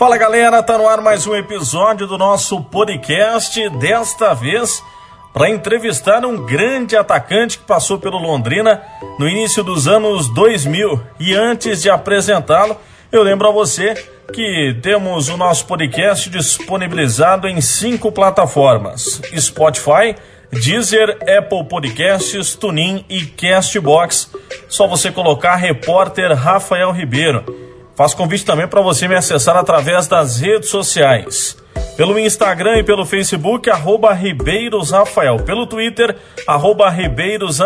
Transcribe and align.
Fala 0.00 0.16
galera, 0.16 0.62
tá 0.62 0.78
no 0.78 0.88
ar 0.88 1.02
mais 1.02 1.26
um 1.26 1.34
episódio 1.34 2.06
do 2.06 2.16
nosso 2.16 2.58
podcast. 2.62 3.68
Desta 3.68 4.32
vez 4.32 4.82
para 5.30 5.50
entrevistar 5.50 6.24
um 6.24 6.46
grande 6.46 6.96
atacante 6.96 7.58
que 7.58 7.66
passou 7.66 7.98
pelo 7.98 8.16
Londrina 8.16 8.82
no 9.18 9.28
início 9.28 9.62
dos 9.62 9.86
anos 9.86 10.32
2000. 10.32 11.02
E 11.20 11.34
antes 11.34 11.82
de 11.82 11.90
apresentá-lo, 11.90 12.78
eu 13.12 13.22
lembro 13.22 13.46
a 13.46 13.52
você 13.52 13.92
que 14.32 14.74
temos 14.80 15.28
o 15.28 15.36
nosso 15.36 15.66
podcast 15.66 16.30
disponibilizado 16.30 17.46
em 17.46 17.60
cinco 17.60 18.10
plataformas: 18.10 19.20
Spotify, 19.36 20.16
Deezer, 20.50 21.18
Apple 21.24 21.64
Podcasts, 21.68 22.54
TuneIn 22.54 23.04
e 23.06 23.26
Castbox. 23.26 24.32
Só 24.66 24.86
você 24.86 25.12
colocar 25.12 25.56
repórter 25.56 26.32
Rafael 26.32 26.90
Ribeiro. 26.90 27.68
Faço 28.00 28.16
convite 28.16 28.46
também 28.46 28.66
para 28.66 28.80
você 28.80 29.06
me 29.06 29.14
acessar 29.14 29.58
através 29.58 30.06
das 30.06 30.40
redes 30.40 30.70
sociais. 30.70 31.54
Pelo 31.98 32.18
Instagram 32.18 32.78
e 32.78 32.82
pelo 32.82 33.04
Facebook, 33.04 33.68
arroba 33.68 34.14
Ribeiros 34.14 34.90
Rafael. 34.90 35.36
Pelo 35.40 35.66
Twitter, 35.66 36.16
arroba 36.46 36.88
Ribeiros 36.88 37.60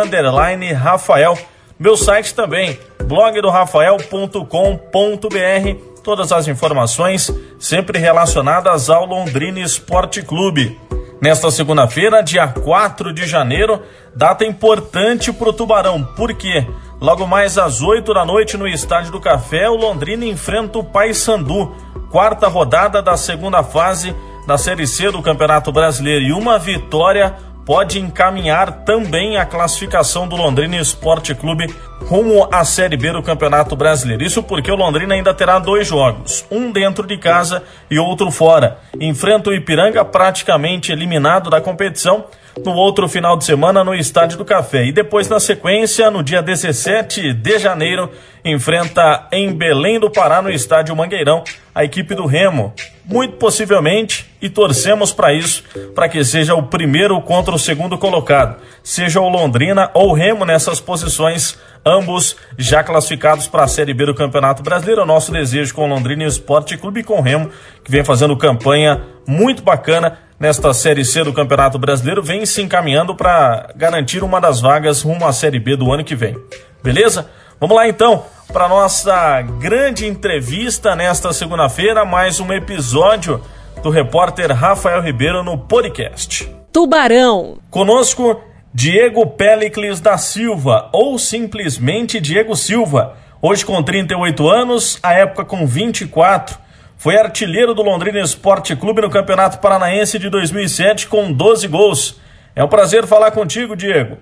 Rafael. 0.76 1.38
Meu 1.78 1.96
site 1.96 2.34
também, 2.34 2.76
blogdorafael.com.br. 3.04 6.02
Todas 6.02 6.32
as 6.32 6.48
informações 6.48 7.32
sempre 7.56 8.00
relacionadas 8.00 8.90
ao 8.90 9.06
Londrina 9.06 9.60
Esporte 9.60 10.20
Clube. 10.20 10.76
Nesta 11.22 11.48
segunda-feira, 11.52 12.24
dia 12.24 12.48
4 12.48 13.12
de 13.12 13.24
janeiro, 13.24 13.80
data 14.16 14.44
importante 14.44 15.32
para 15.32 15.50
o 15.50 15.52
Tubarão. 15.52 16.02
Por 16.02 16.34
quê? 16.34 16.66
Logo 17.00 17.26
mais 17.26 17.58
às 17.58 17.82
8 17.82 18.14
da 18.14 18.24
noite 18.24 18.56
no 18.56 18.66
Estádio 18.66 19.12
do 19.12 19.20
Café, 19.20 19.68
o 19.68 19.76
Londrina 19.76 20.24
enfrenta 20.24 20.78
o 20.78 20.84
Paysandu, 20.84 21.74
quarta 22.10 22.48
rodada 22.48 23.02
da 23.02 23.16
segunda 23.16 23.62
fase 23.62 24.14
da 24.46 24.56
Série 24.56 24.86
C 24.86 25.10
do 25.10 25.22
Campeonato 25.22 25.72
Brasileiro. 25.72 26.24
E 26.24 26.32
uma 26.32 26.58
vitória 26.58 27.34
pode 27.64 27.98
encaminhar 27.98 28.84
também 28.84 29.36
a 29.36 29.44
classificação 29.44 30.28
do 30.28 30.36
Londrina 30.36 30.76
Esporte 30.76 31.34
Clube 31.34 31.74
rumo 32.02 32.46
à 32.52 32.64
Série 32.64 32.96
B 32.96 33.12
do 33.12 33.22
Campeonato 33.22 33.74
Brasileiro. 33.74 34.22
Isso 34.22 34.42
porque 34.42 34.70
o 34.70 34.76
Londrina 34.76 35.14
ainda 35.14 35.32
terá 35.32 35.58
dois 35.58 35.86
jogos, 35.86 36.44
um 36.50 36.70
dentro 36.70 37.06
de 37.06 37.16
casa 37.16 37.62
e 37.90 37.98
outro 37.98 38.30
fora. 38.30 38.78
Enfrenta 39.00 39.50
o 39.50 39.54
Ipiranga 39.54 40.04
praticamente 40.04 40.92
eliminado 40.92 41.48
da 41.48 41.60
competição 41.60 42.24
no 42.62 42.72
outro 42.72 43.08
final 43.08 43.36
de 43.36 43.44
semana 43.44 43.82
no 43.82 43.94
Estádio 43.94 44.38
do 44.38 44.44
Café. 44.44 44.84
E 44.84 44.92
depois, 44.92 45.28
na 45.28 45.40
sequência, 45.40 46.10
no 46.10 46.22
dia 46.22 46.42
17 46.42 47.32
de 47.32 47.58
janeiro, 47.58 48.10
enfrenta 48.44 49.26
em 49.32 49.52
Belém 49.52 49.98
do 49.98 50.10
Pará, 50.10 50.40
no 50.42 50.50
Estádio 50.50 50.94
Mangueirão, 50.94 51.42
a 51.74 51.84
equipe 51.84 52.14
do 52.14 52.26
Remo. 52.26 52.72
Muito 53.04 53.36
possivelmente, 53.36 54.30
e 54.40 54.48
torcemos 54.48 55.12
para 55.12 55.32
isso, 55.32 55.62
para 55.94 56.08
que 56.08 56.24
seja 56.24 56.54
o 56.54 56.62
primeiro 56.62 57.20
contra 57.20 57.54
o 57.54 57.58
segundo 57.58 57.98
colocado, 57.98 58.56
seja 58.82 59.20
o 59.20 59.28
Londrina 59.28 59.90
ou 59.92 60.10
o 60.10 60.12
Remo 60.14 60.44
nessas 60.44 60.80
posições, 60.80 61.58
ambos 61.84 62.36
já 62.56 62.82
classificados 62.82 63.46
para 63.46 63.64
a 63.64 63.68
Série 63.68 63.92
B 63.92 64.06
do 64.06 64.14
Campeonato 64.14 64.62
Brasileiro. 64.62 65.02
É 65.02 65.04
o 65.04 65.06
nosso 65.06 65.32
desejo 65.32 65.74
com 65.74 65.84
o 65.84 65.86
Londrina 65.86 66.24
Esporte 66.24 66.78
Clube 66.78 67.00
e 67.00 67.04
com 67.04 67.18
o 67.18 67.22
Remo, 67.22 67.50
que 67.82 67.90
vem 67.90 68.04
fazendo 68.04 68.34
campanha 68.36 69.02
muito 69.26 69.62
bacana 69.62 70.18
nesta 70.44 70.74
Série 70.74 71.06
C 71.06 71.24
do 71.24 71.32
Campeonato 71.32 71.78
Brasileiro, 71.78 72.22
vem 72.22 72.44
se 72.44 72.60
encaminhando 72.60 73.16
para 73.16 73.70
garantir 73.74 74.22
uma 74.22 74.38
das 74.38 74.60
vagas 74.60 75.00
rumo 75.00 75.26
à 75.26 75.32
Série 75.32 75.58
B 75.58 75.74
do 75.74 75.90
ano 75.90 76.04
que 76.04 76.14
vem. 76.14 76.36
Beleza? 76.82 77.30
Vamos 77.58 77.74
lá 77.74 77.88
então 77.88 78.26
para 78.52 78.68
nossa 78.68 79.40
grande 79.40 80.06
entrevista 80.06 80.94
nesta 80.94 81.32
segunda-feira, 81.32 82.04
mais 82.04 82.40
um 82.40 82.52
episódio 82.52 83.40
do 83.82 83.88
repórter 83.88 84.52
Rafael 84.52 85.00
Ribeiro 85.00 85.42
no 85.42 85.56
podcast. 85.56 86.46
Tubarão. 86.70 87.56
Conosco 87.70 88.38
Diego 88.70 89.26
Pelicles 89.26 89.98
da 89.98 90.18
Silva, 90.18 90.90
ou 90.92 91.18
simplesmente 91.18 92.20
Diego 92.20 92.54
Silva. 92.54 93.16
Hoje 93.40 93.64
com 93.64 93.82
38 93.82 94.46
anos, 94.46 94.98
a 95.02 95.14
época 95.14 95.42
com 95.42 95.66
24. 95.66 96.63
Foi 96.96 97.16
artilheiro 97.18 97.74
do 97.74 97.82
Londrina 97.82 98.20
Esporte 98.20 98.74
Clube 98.74 99.02
no 99.02 99.10
Campeonato 99.10 99.58
Paranaense 99.58 100.18
de 100.18 100.30
2007 100.30 101.08
com 101.08 101.32
12 101.32 101.68
gols. 101.68 102.20
É 102.56 102.62
um 102.62 102.68
prazer 102.68 103.06
falar 103.06 103.30
contigo, 103.30 103.76
Diego. 103.76 104.16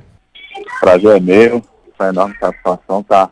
Prazer 0.80 1.16
é 1.16 1.20
meu, 1.20 1.62
foi 1.96 2.08
enorme 2.08 2.34
satisfação 2.40 3.00
estar 3.00 3.30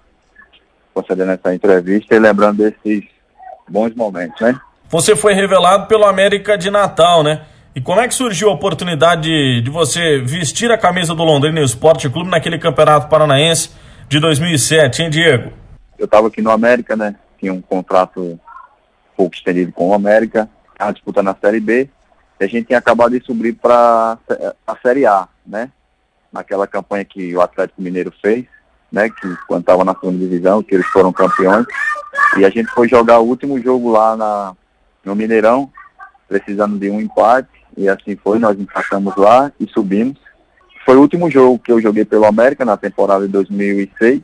concedendo 0.95 1.33
essa 1.33 1.55
entrevista 1.55 2.15
e 2.15 2.19
lembrando 2.19 2.59
desses 2.59 3.05
bons 3.69 3.95
momentos, 3.95 4.41
né? 4.41 4.59
Você 4.89 5.15
foi 5.15 5.35
revelado 5.35 5.87
pelo 5.87 6.05
América 6.05 6.59
de 6.59 6.71
Natal, 6.71 7.23
né? 7.23 7.43
E 7.75 7.81
como 7.81 8.01
é 8.01 8.09
que 8.09 8.15
surgiu 8.15 8.51
a 8.51 8.53
oportunidade 8.53 9.23
de, 9.23 9.63
de 9.63 9.71
você 9.71 10.19
vestir 10.19 10.71
a 10.73 10.79
camisa 10.79 11.15
do 11.15 11.23
Londrina 11.23 11.61
Esporte 11.61 12.11
Clube 12.11 12.29
naquele 12.29 12.59
Campeonato 12.59 13.09
Paranaense 13.09 13.71
de 14.09 14.19
2007, 14.19 15.03
hein, 15.03 15.11
Diego? 15.11 15.53
Eu 15.97 16.07
estava 16.07 16.27
aqui 16.27 16.43
no 16.43 16.51
América, 16.51 16.97
né? 16.97 17.15
Tinha 17.39 17.53
um 17.53 17.61
contrato 17.61 18.39
pouco 19.21 19.37
estendido 19.37 19.71
com 19.71 19.91
o 19.91 19.93
América, 19.93 20.49
disputando 20.95 21.29
a 21.29 21.37
Série 21.39 21.61
B, 21.61 21.91
e 22.41 22.45
a 22.45 22.47
gente 22.47 22.69
tinha 22.69 22.79
acabado 22.79 23.11
de 23.11 23.23
subir 23.23 23.53
para 23.53 24.17
a 24.67 24.77
Série 24.81 25.05
A, 25.05 25.29
né? 25.47 25.71
Naquela 26.33 26.67
campanha 26.67 27.05
que 27.05 27.37
o 27.37 27.43
Atlético 27.43 27.83
Mineiro 27.83 28.11
fez, 28.23 28.47
né? 28.91 29.11
Que 29.11 29.37
quando 29.47 29.61
estava 29.61 29.85
na 29.85 29.93
segunda 29.93 30.17
divisão, 30.19 30.63
que 30.63 30.75
eles 30.75 30.87
foram 30.87 31.13
campeões. 31.13 31.67
E 32.39 32.47
a 32.47 32.49
gente 32.49 32.71
foi 32.71 32.89
jogar 32.89 33.19
o 33.19 33.27
último 33.27 33.61
jogo 33.61 33.91
lá 33.91 34.17
na, 34.17 34.57
no 35.05 35.15
Mineirão, 35.15 35.71
precisando 36.27 36.79
de 36.79 36.89
um 36.89 36.99
empate, 36.99 37.51
e 37.77 37.91
assim 37.91 38.17
foi, 38.17 38.39
nós 38.39 38.59
empatamos 38.59 39.15
lá 39.17 39.53
e 39.61 39.69
subimos. 39.69 40.17
Foi 40.87 40.97
o 40.97 41.01
último 41.03 41.31
jogo 41.31 41.59
que 41.59 41.71
eu 41.71 41.79
joguei 41.79 42.07
pelo 42.07 42.25
América 42.25 42.65
na 42.65 42.79
temporada 42.79 43.27
de 43.27 43.33
2006. 43.33 44.23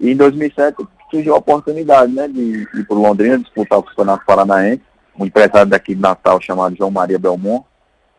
E 0.00 0.10
em 0.10 0.16
2007 0.16 0.76
surgiu 1.14 1.34
a 1.34 1.38
oportunidade 1.38 2.12
né, 2.12 2.26
de 2.26 2.66
ir 2.74 2.84
para 2.86 2.96
Londrina 2.96 3.38
disputar 3.38 3.78
o 3.78 3.82
Campeonato 3.84 4.24
Paranaense. 4.26 4.82
Um 5.16 5.24
empresário 5.24 5.70
daqui 5.70 5.94
de 5.94 6.00
Natal 6.00 6.40
chamado 6.40 6.76
João 6.76 6.90
Maria 6.90 7.20
Belmont, 7.20 7.64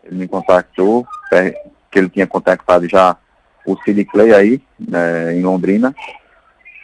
ele 0.04 0.16
me 0.16 0.28
contactou, 0.30 1.06
é, 1.34 1.52
que 1.92 2.00
ele 2.00 2.10
tinha 2.10 2.26
contactado 2.26 2.88
já 2.88 3.18
o 3.66 3.76
Cid 3.84 4.06
Clay 4.06 4.34
aí, 4.34 4.62
né, 4.80 5.36
em 5.36 5.44
Londrina. 5.44 5.94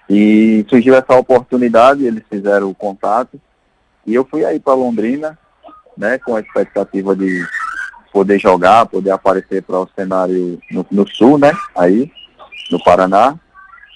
E 0.09 0.65
surgiu 0.69 0.95
essa 0.95 1.15
oportunidade, 1.15 2.05
eles 2.05 2.23
fizeram 2.29 2.69
o 2.69 2.75
contato. 2.75 3.39
E 4.05 4.13
eu 4.13 4.25
fui 4.25 4.43
aí 4.43 4.59
para 4.59 4.73
Londrina, 4.73 5.39
né, 5.97 6.17
com 6.17 6.35
a 6.35 6.41
expectativa 6.41 7.15
de 7.15 7.41
poder 8.11 8.37
jogar, 8.37 8.85
poder 8.87 9.11
aparecer 9.11 9.63
para 9.63 9.79
o 9.79 9.89
cenário 9.95 10.59
no, 10.69 10.85
no 10.91 11.07
sul, 11.07 11.37
né, 11.37 11.53
aí, 11.73 12.11
no 12.69 12.83
Paraná. 12.83 13.35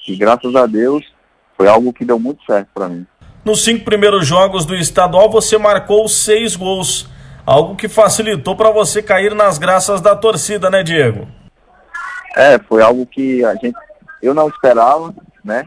E 0.08 0.16
graças 0.16 0.56
a 0.56 0.66
Deus 0.66 1.15
foi 1.58 1.68
algo 1.68 1.94
que 1.94 2.06
deu 2.06 2.20
muito 2.20 2.44
certo 2.46 2.70
para 2.74 2.90
mim. 2.90 3.06
Nos 3.44 3.64
cinco 3.64 3.86
primeiros 3.86 4.26
jogos 4.26 4.66
do 4.66 4.76
estadual, 4.76 5.30
você 5.30 5.58
marcou 5.58 6.08
seis 6.08 6.56
gols. 6.56 7.08
Algo 7.46 7.76
que 7.76 7.88
facilitou 7.88 8.56
para 8.56 8.72
você 8.72 9.04
cair 9.04 9.36
nas 9.36 9.60
graças 9.60 10.02
da 10.02 10.16
torcida, 10.16 10.70
né, 10.70 10.82
Diego? 10.82 11.28
É, 12.36 12.58
foi 12.58 12.82
algo 12.82 13.06
que 13.06 13.46
a 13.46 13.54
gente, 13.54 13.78
eu 14.22 14.34
não 14.34 14.50
esperava, 14.50 15.14
né? 15.44 15.64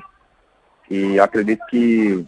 E 0.91 1.21
acredito 1.21 1.65
que 1.71 2.27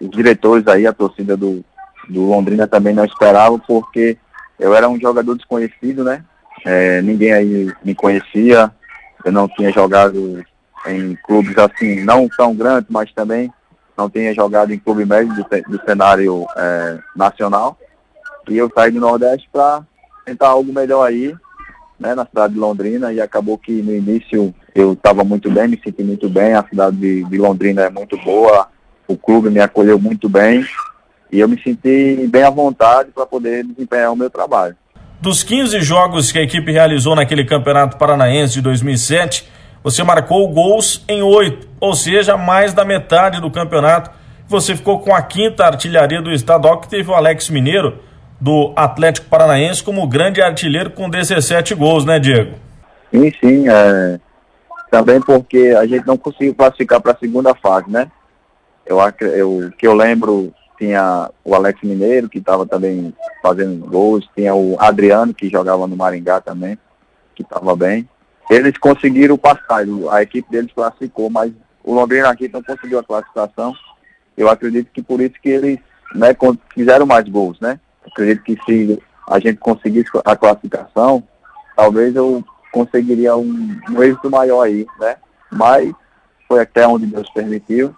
os 0.00 0.10
diretores 0.10 0.66
aí, 0.68 0.86
a 0.86 0.92
torcida 0.92 1.36
do, 1.36 1.64
do 2.08 2.26
Londrina 2.26 2.66
também 2.66 2.94
não 2.94 3.04
esperavam, 3.04 3.58
porque 3.58 4.18
eu 4.60 4.74
era 4.74 4.88
um 4.88 5.00
jogador 5.00 5.34
desconhecido, 5.34 6.04
né? 6.04 6.22
É, 6.64 7.00
ninguém 7.00 7.32
aí 7.32 7.72
me 7.82 7.94
conhecia, 7.94 8.70
eu 9.24 9.32
não 9.32 9.48
tinha 9.48 9.72
jogado 9.72 10.44
em 10.86 11.16
clubes 11.24 11.56
assim, 11.58 12.04
não 12.04 12.28
tão 12.28 12.54
grandes, 12.54 12.90
mas 12.90 13.12
também 13.12 13.52
não 13.96 14.08
tinha 14.08 14.34
jogado 14.34 14.72
em 14.72 14.78
clube 14.78 15.04
médio 15.04 15.34
do, 15.34 15.44
do 15.70 15.84
cenário 15.84 16.46
é, 16.56 16.98
nacional. 17.14 17.76
E 18.48 18.56
eu 18.56 18.70
saí 18.74 18.90
do 18.90 19.00
Nordeste 19.00 19.48
para 19.52 19.82
tentar 20.24 20.48
algo 20.48 20.72
melhor 20.72 21.06
aí, 21.06 21.34
né, 21.98 22.14
na 22.14 22.26
cidade 22.26 22.54
de 22.54 22.58
Londrina, 22.58 23.12
e 23.12 23.20
acabou 23.20 23.56
que 23.56 23.82
no 23.82 23.94
início 23.94 24.54
eu 24.74 24.94
estava 24.94 25.22
muito 25.22 25.50
bem, 25.50 25.68
me 25.68 25.80
senti 25.82 26.02
muito 26.02 26.28
bem, 26.28 26.54
a 26.54 26.64
cidade 26.68 26.96
de, 26.96 27.24
de 27.24 27.38
Londrina 27.38 27.82
é 27.82 27.90
muito 27.90 28.16
boa, 28.18 28.68
o 29.06 29.16
clube 29.16 29.50
me 29.50 29.60
acolheu 29.60 29.98
muito 29.98 30.28
bem, 30.28 30.64
e 31.30 31.38
eu 31.40 31.48
me 31.48 31.60
senti 31.62 32.26
bem 32.28 32.42
à 32.42 32.50
vontade 32.50 33.10
para 33.14 33.26
poder 33.26 33.64
desempenhar 33.64 34.12
o 34.12 34.16
meu 34.16 34.28
trabalho. 34.28 34.76
Dos 35.20 35.44
15 35.44 35.80
jogos 35.80 36.32
que 36.32 36.38
a 36.38 36.42
equipe 36.42 36.72
realizou 36.72 37.14
naquele 37.14 37.44
Campeonato 37.44 37.96
Paranaense 37.96 38.54
de 38.54 38.60
2007, 38.60 39.48
você 39.82 40.02
marcou 40.02 40.48
gols 40.48 41.04
em 41.08 41.22
oito, 41.22 41.68
ou 41.80 41.94
seja, 41.94 42.36
mais 42.36 42.72
da 42.72 42.84
metade 42.84 43.40
do 43.40 43.50
campeonato. 43.50 44.10
Você 44.48 44.76
ficou 44.76 45.00
com 45.00 45.14
a 45.14 45.22
quinta 45.22 45.64
artilharia 45.64 46.20
do 46.20 46.30
estadual, 46.30 46.80
que 46.80 46.88
teve 46.88 47.10
o 47.10 47.14
Alex 47.14 47.48
Mineiro, 47.48 47.98
do 48.40 48.72
Atlético 48.76 49.28
Paranaense, 49.28 49.82
como 49.82 50.06
grande 50.06 50.42
artilheiro 50.42 50.90
com 50.90 51.08
17 51.08 51.74
gols, 51.74 52.04
né, 52.04 52.18
Diego? 52.18 52.56
Sim, 53.10 53.32
sim. 53.40 53.68
É... 53.68 54.20
Também 54.90 55.20
porque 55.20 55.74
a 55.78 55.86
gente 55.86 56.06
não 56.06 56.18
conseguiu 56.18 56.54
classificar 56.54 57.00
para 57.00 57.12
a 57.12 57.16
segunda 57.16 57.54
fase, 57.54 57.90
né? 57.90 58.10
Eu, 58.84 58.98
eu, 59.20 59.72
que 59.78 59.86
eu 59.86 59.94
lembro, 59.94 60.52
tinha 60.76 61.30
o 61.44 61.54
Alex 61.54 61.80
Mineiro, 61.82 62.28
que 62.28 62.38
estava 62.38 62.66
também 62.66 63.14
fazendo 63.42 63.86
gols, 63.86 64.28
tinha 64.36 64.54
o 64.54 64.76
Adriano, 64.78 65.32
que 65.32 65.48
jogava 65.48 65.86
no 65.86 65.96
Maringá 65.96 66.40
também, 66.40 66.76
que 67.34 67.42
estava 67.42 67.74
bem. 67.74 68.06
Eles 68.52 68.76
conseguiram 68.76 69.38
passar, 69.38 69.82
a 70.10 70.22
equipe 70.22 70.50
deles 70.50 70.70
classificou, 70.74 71.30
mas 71.30 71.50
o 71.82 71.94
Londrina 71.94 72.28
aqui 72.28 72.50
não 72.52 72.62
conseguiu 72.62 72.98
a 72.98 73.02
classificação. 73.02 73.74
Eu 74.36 74.50
acredito 74.50 74.90
que 74.92 75.02
por 75.02 75.22
isso 75.22 75.36
que 75.42 75.48
eles 75.48 75.78
né, 76.14 76.36
fizeram 76.74 77.06
mais 77.06 77.26
gols, 77.26 77.58
né? 77.60 77.80
Acredito 78.06 78.42
que 78.42 78.58
se 78.66 79.02
a 79.26 79.38
gente 79.38 79.56
conseguisse 79.56 80.10
a 80.22 80.36
classificação, 80.36 81.22
talvez 81.74 82.14
eu 82.14 82.44
conseguiria 82.70 83.34
um, 83.34 83.80
um 83.90 84.02
êxito 84.02 84.30
maior 84.30 84.60
aí, 84.60 84.86
né? 85.00 85.16
Mas 85.50 85.90
foi 86.46 86.60
até 86.60 86.86
onde 86.86 87.06
Deus 87.06 87.30
permitiu. 87.30 87.96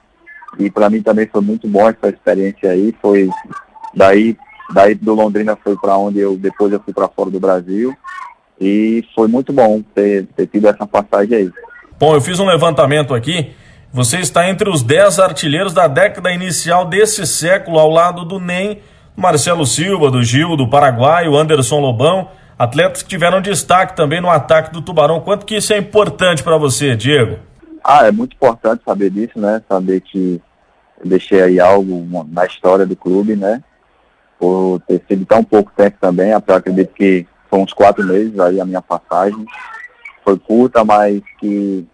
E 0.57 0.71
para 0.71 0.89
mim 0.89 1.03
também 1.03 1.27
foi 1.27 1.41
muito 1.41 1.67
bom 1.67 1.89
essa 1.89 2.11
experiência 2.11 2.71
aí. 2.71 2.95
Foi 3.03 3.29
daí, 3.93 4.37
daí 4.73 4.95
do 4.95 5.15
Londrina 5.15 5.57
foi 5.57 5.77
para 5.77 5.97
onde 5.97 6.21
eu 6.21 6.37
depois 6.37 6.73
eu 6.73 6.79
fui 6.79 6.95
para 6.95 7.09
fora 7.09 7.29
do 7.29 7.41
Brasil. 7.41 7.93
E 8.61 9.05
foi 9.15 9.29
muito 9.29 9.53
bom 9.53 9.83
ter, 9.95 10.27
ter 10.37 10.47
tido 10.47 10.69
essa 10.69 10.87
passagem 10.87 11.37
aí. 11.37 11.53
Bom, 11.99 12.15
eu 12.15 12.21
fiz 12.21 12.39
um 12.39 12.47
levantamento 12.47 13.15
aqui. 13.15 13.53
Você 13.93 14.19
está 14.19 14.49
entre 14.49 14.69
os 14.69 14.83
10 14.83 15.21
artilheiros 15.21 15.73
da 15.73 15.87
década 15.87 16.33
inicial 16.33 16.85
desse 16.85 17.27
século, 17.27 17.79
ao 17.79 17.89
lado 17.89 18.25
do 18.25 18.41
NEM, 18.41 18.81
Marcelo 19.17 19.65
Silva, 19.65 20.11
do 20.11 20.23
Gil, 20.23 20.57
do 20.57 20.69
Paraguai, 20.69 21.29
o 21.29 21.37
Anderson 21.37 21.79
Lobão, 21.79 22.29
atletas 22.59 23.03
que 23.03 23.09
tiveram 23.09 23.41
destaque 23.41 23.95
também 23.95 24.21
no 24.21 24.29
ataque 24.29 24.73
do 24.73 24.83
Tubarão. 24.83 25.21
Quanto 25.21 25.47
que 25.47 25.57
isso 25.57 25.73
é 25.73 25.79
importante 25.79 26.43
para 26.43 26.57
você, 26.57 26.97
Diego? 26.97 27.39
Ah, 27.85 28.07
é 28.07 28.11
muito 28.11 28.35
importante 28.35 28.83
saber 28.85 29.11
disso, 29.11 29.39
né? 29.39 29.63
Saber 29.69 30.01
que 30.01 30.41
eu 31.01 31.09
deixei 31.09 31.43
aí 31.43 31.61
algo 31.61 32.27
na 32.29 32.47
história 32.47 32.85
do 32.85 32.97
clube, 32.97 33.37
né? 33.37 33.63
Por 34.39 34.81
ter 34.89 35.01
sido 35.07 35.25
tão 35.25 35.45
pouco 35.45 35.71
tempo 35.77 35.97
também, 36.01 36.31
eu 36.31 36.43
acredito 36.49 36.93
que 36.95 37.27
foi 37.55 37.61
uns 37.61 37.73
quatro 37.73 38.05
meses 38.05 38.37
aí 38.41 38.61
a 38.61 38.65
minha 38.65 38.83
passagem. 38.83 39.47
Foi 40.25 40.37
curta, 40.37 40.85
mas 40.85 41.23
que 41.39 41.87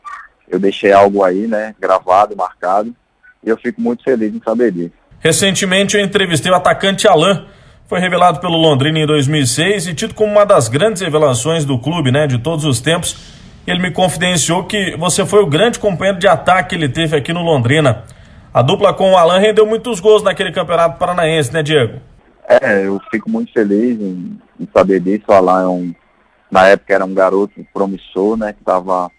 eu 0.49 0.59
deixei 0.59 0.91
algo 0.91 1.23
aí, 1.23 1.47
né? 1.47 1.75
Gravado, 1.79 2.35
marcado. 2.35 2.97
E 3.45 3.51
eu 3.51 3.59
fico 3.59 3.79
muito 3.79 4.03
feliz 4.03 4.35
em 4.35 4.41
saber 4.43 4.73
disso. 4.73 4.93
Recentemente 5.19 5.99
eu 5.99 6.03
entrevistei 6.03 6.51
o 6.51 6.55
atacante 6.55 7.07
Alain. 7.07 7.45
Foi 7.87 8.01
revelado 8.01 8.41
pelo 8.41 8.57
Londrina 8.57 9.01
em 9.01 9.07
2006 9.07 9.89
e 9.89 9.95
tido 9.95 10.15
como 10.15 10.33
uma 10.33 10.47
das 10.47 10.69
grandes 10.69 11.03
revelações 11.03 11.67
do 11.67 11.79
clube, 11.79 12.11
né? 12.11 12.27
De 12.27 12.39
todos 12.39 12.65
os 12.65 12.81
tempos 12.81 13.39
ele 13.67 13.83
me 13.83 13.91
confidenciou 13.91 14.65
que 14.65 14.97
você 14.97 15.27
foi 15.27 15.43
o 15.43 15.47
grande 15.47 15.79
companheiro 15.79 16.19
de 16.19 16.27
ataque 16.27 16.71
que 16.71 16.75
ele 16.75 16.89
teve 16.89 17.15
aqui 17.15 17.35
no 17.35 17.43
Londrina. 17.43 18.05
A 18.53 18.63
dupla 18.63 18.95
com 18.95 19.13
o 19.13 19.17
Alan 19.17 19.39
rendeu 19.39 19.67
muitos 19.67 20.01
gols 20.01 20.23
naquele 20.23 20.53
campeonato 20.53 20.99
paranaense, 20.99 21.53
né, 21.53 21.63
Diego? 21.63 22.01
É, 22.49 22.87
eu 22.87 22.99
fico 23.11 23.29
muito 23.29 23.53
feliz 23.53 24.01
em, 24.01 24.39
em 24.61 24.69
saber 24.73 25.01
disso. 25.01 25.25
O 25.29 25.33
Alan 25.33 25.63
é 25.63 25.69
um, 25.69 25.95
na 26.51 26.69
época 26.69 26.95
era 26.95 27.05
um 27.05 27.15
garoto 27.15 27.67
promissor, 27.73 28.37
né, 28.37 28.53
que 28.53 28.61
estava 28.61 29.11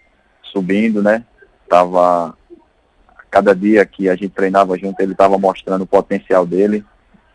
subindo, 0.43 1.01
né, 1.01 1.25
estava 1.63 2.35
cada 3.29 3.55
dia 3.55 3.85
que 3.85 4.09
a 4.09 4.15
gente 4.15 4.29
treinava 4.29 4.77
junto, 4.77 4.99
ele 4.99 5.13
estava 5.13 5.37
mostrando 5.37 5.83
o 5.83 5.87
potencial 5.87 6.45
dele. 6.45 6.85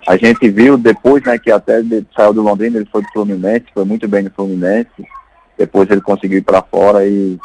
A 0.07 0.17
gente 0.17 0.49
viu 0.51 0.77
depois, 0.77 1.25
né, 1.25 1.39
que 1.39 1.51
até 1.51 1.79
ele 1.79 2.07
saiu 2.15 2.35
do 2.35 2.43
Londrina, 2.43 2.77
ele 2.77 2.89
foi 2.93 3.03
do 3.03 3.09
Fluminense, 3.09 3.65
foi 3.73 3.85
muito 3.85 4.07
bem 4.07 4.23
no 4.23 4.31
Fluminense. 4.31 4.91
Depois 5.57 5.91
ele 5.91 6.03
conseguiu 6.03 6.39
ir 6.39 6.43
para 6.43 6.63
fora 6.63 7.07
e, 7.07 7.39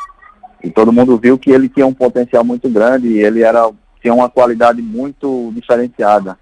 e 0.62 0.70
todo 0.70 0.92
mundo 0.92 1.18
viu 1.18 1.40
que 1.40 1.50
ele 1.50 1.70
tinha 1.70 1.88
um 1.88 1.94
potencial 1.94 2.44
muito 2.44 2.70
grande 2.70 3.08
e 3.08 3.20
ele 3.20 3.42
era 3.42 3.72
tinha 4.02 4.14
uma 4.14 4.30
qualidade 4.30 4.82
muito 4.82 5.52
diferenciada. 5.56 6.38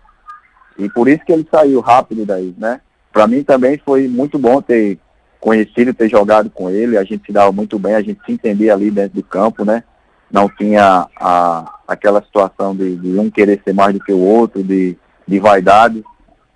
E 0.77 0.89
por 0.89 1.07
isso 1.07 1.23
que 1.25 1.31
ele 1.31 1.47
saiu 1.51 1.81
rápido 1.81 2.25
daí, 2.25 2.55
né? 2.57 2.79
Para 3.11 3.27
mim 3.27 3.43
também 3.43 3.79
foi 3.83 4.07
muito 4.07 4.37
bom 4.37 4.61
ter 4.61 4.99
conhecido, 5.39 5.93
ter 5.93 6.09
jogado 6.09 6.49
com 6.49 6.69
ele, 6.69 6.97
a 6.97 7.03
gente 7.03 7.25
se 7.25 7.31
dava 7.31 7.51
muito 7.51 7.79
bem, 7.79 7.95
a 7.95 8.01
gente 8.01 8.19
se 8.25 8.31
entendia 8.31 8.73
ali 8.73 8.91
dentro 8.91 9.15
do 9.15 9.23
campo, 9.23 9.63
né? 9.63 9.83
Não 10.29 10.47
tinha 10.49 11.07
a, 11.15 11.79
aquela 11.87 12.21
situação 12.21 12.75
de, 12.75 12.95
de 12.97 13.17
um 13.17 13.29
querer 13.29 13.61
ser 13.63 13.73
mais 13.73 13.93
do 13.93 13.99
que 13.99 14.11
o 14.11 14.19
outro, 14.19 14.63
de, 14.63 14.97
de 15.27 15.39
vaidade. 15.39 16.03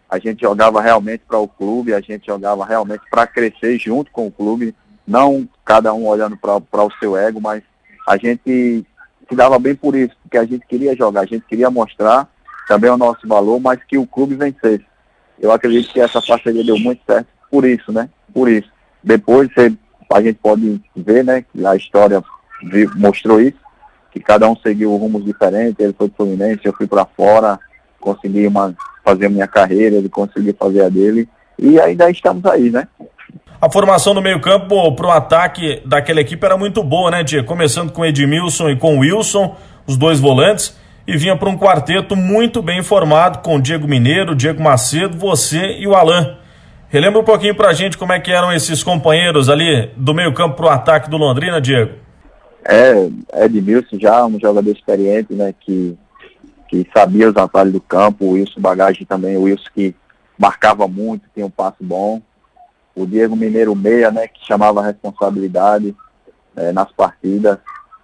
A 0.10 0.20
gente 0.20 0.42
jogava 0.42 0.80
realmente 0.82 1.24
para 1.28 1.40
o 1.40 1.48
clube, 1.48 1.94
a 1.94 2.02
gente 2.02 2.28
jogava 2.28 2.66
realmente 2.66 3.02
para 3.10 3.26
crescer 3.26 3.80
junto 3.80 4.12
com 4.12 4.28
o 4.28 4.32
clube 4.32 4.76
não 5.08 5.48
cada 5.66 5.94
um 5.94 6.06
olhando 6.06 6.38
para 6.38 6.84
o 6.84 6.92
seu 7.00 7.18
ego, 7.18 7.40
mas 7.42 7.62
a 8.08 8.18
gente 8.18 8.86
se 9.28 9.36
dava 9.36 9.60
bem 9.60 9.76
por 9.76 9.96
isso, 9.96 10.16
porque 10.22 10.38
a 10.38 10.46
gente 10.46 10.66
queria 10.66 10.96
jogar, 10.96 11.22
a 11.22 11.26
gente 11.26 11.46
queria 11.46 11.70
mostrar 11.70 12.28
também 12.68 12.90
o 12.90 12.98
nosso 12.98 13.28
valor, 13.28 13.60
mas 13.60 13.84
que 13.84 13.98
o 13.98 14.08
clube 14.08 14.36
vencesse. 14.36 14.86
Eu 15.40 15.52
acredito 15.52 15.92
que 15.92 16.00
essa 16.00 16.22
parceria 16.22 16.64
deu 16.64 16.78
muito 16.78 17.02
certo 17.06 17.28
por 17.50 17.66
isso, 17.66 17.92
né? 17.92 18.10
Por 18.34 18.50
isso. 18.50 18.70
Depois 19.04 19.50
você, 19.54 19.72
a 20.12 20.22
gente 20.22 20.40
pode 20.42 20.82
ver, 20.96 21.24
né, 21.24 21.44
que 21.44 21.66
a 21.66 21.76
história 21.76 22.24
mostrou 22.96 23.42
isso, 23.42 23.58
que 24.12 24.20
cada 24.20 24.48
um 24.50 24.56
seguiu 24.56 24.96
rumos 24.96 25.26
diferentes, 25.26 25.76
ele 25.80 25.94
foi 25.94 26.08
para 26.08 26.24
o 26.24 26.28
Fluminense, 26.28 26.62
eu 26.64 26.74
fui 26.74 26.88
para 26.88 27.06
fora, 27.06 27.60
consegui 28.00 28.48
uma, 28.48 28.74
fazer 29.04 29.26
a 29.26 29.30
minha 29.30 29.48
carreira, 29.48 29.96
ele 29.96 30.10
conseguiu 30.10 30.56
fazer 30.58 30.84
a 30.84 30.90
dele, 30.90 31.28
e 31.58 31.80
ainda 31.80 32.10
estamos 32.10 32.46
aí, 32.46 32.70
né? 32.70 32.88
A 33.60 33.72
formação 33.72 34.14
do 34.14 34.22
meio-campo 34.22 34.94
para 34.96 35.08
o 35.08 35.12
ataque 35.12 35.82
daquela 35.86 36.22
equipe 36.22 36.46
era 36.46 36.58
muito 36.58 36.84
boa, 36.84 37.10
né, 37.10 37.24
Tia? 37.24 37.44
Começando 37.44 37.92
com 37.92 38.06
Edmilson 38.06 38.70
e 38.70 38.78
com 38.78 39.00
Wilson, 39.00 39.56
os 39.88 39.98
dois 39.98 40.20
volantes, 40.20 40.78
e 41.06 41.18
vinha 41.18 41.36
para 41.36 41.50
um 41.50 41.58
quarteto 41.58 42.16
muito 42.16 42.62
bem 42.62 42.82
formado 42.82 43.42
com 43.42 43.60
Diego 43.60 43.88
Mineiro, 43.88 44.36
Diego 44.36 44.62
Macedo, 44.62 45.18
você 45.18 45.78
e 45.80 45.88
o 45.88 45.96
Alain. 45.96 46.38
Relembra 46.90 47.20
um 47.22 47.26
pouquinho 47.26 47.56
para 47.56 47.70
a 47.70 47.74
gente 47.74 47.98
como 47.98 48.14
é 48.14 48.20
que 48.20 48.32
eram 48.32 48.52
esses 48.54 48.84
companheiros 48.84 49.50
ali 49.50 49.92
do 49.98 50.14
meio-campo 50.14 50.56
para 50.56 50.66
o 50.66 50.70
ataque 50.70 51.10
do 51.10 51.18
Londrina, 51.18 51.60
Diego? 51.60 51.96
É, 52.66 53.10
Edmilson 53.44 54.00
já 54.00 54.26
um 54.26 54.40
jogador 54.40 54.72
experiente, 54.72 55.34
né, 55.34 55.54
que, 55.60 55.98
que 56.70 56.88
sabia 56.96 57.30
os 57.30 57.36
atalhos 57.36 57.74
do 57.74 57.82
campo, 57.82 58.26
o 58.26 58.32
Wilson 58.32 58.62
Bagagem 58.62 59.06
também, 59.06 59.36
o 59.36 59.44
Wilson 59.44 59.70
que 59.74 59.96
marcava 60.38 60.88
muito, 60.88 61.26
tinha 61.34 61.46
um 61.46 61.50
passo 61.50 61.78
bom 61.82 62.22
o 62.96 63.06
Diego 63.06 63.36
Mineiro 63.36 63.76
Meia, 63.76 64.12
né, 64.12 64.28
que 64.28 64.46
chamava 64.46 64.82
a 64.82 64.86
responsabilidade 64.86 65.96
é, 66.56 66.72
nas 66.72 66.92
partidas, 66.92 67.58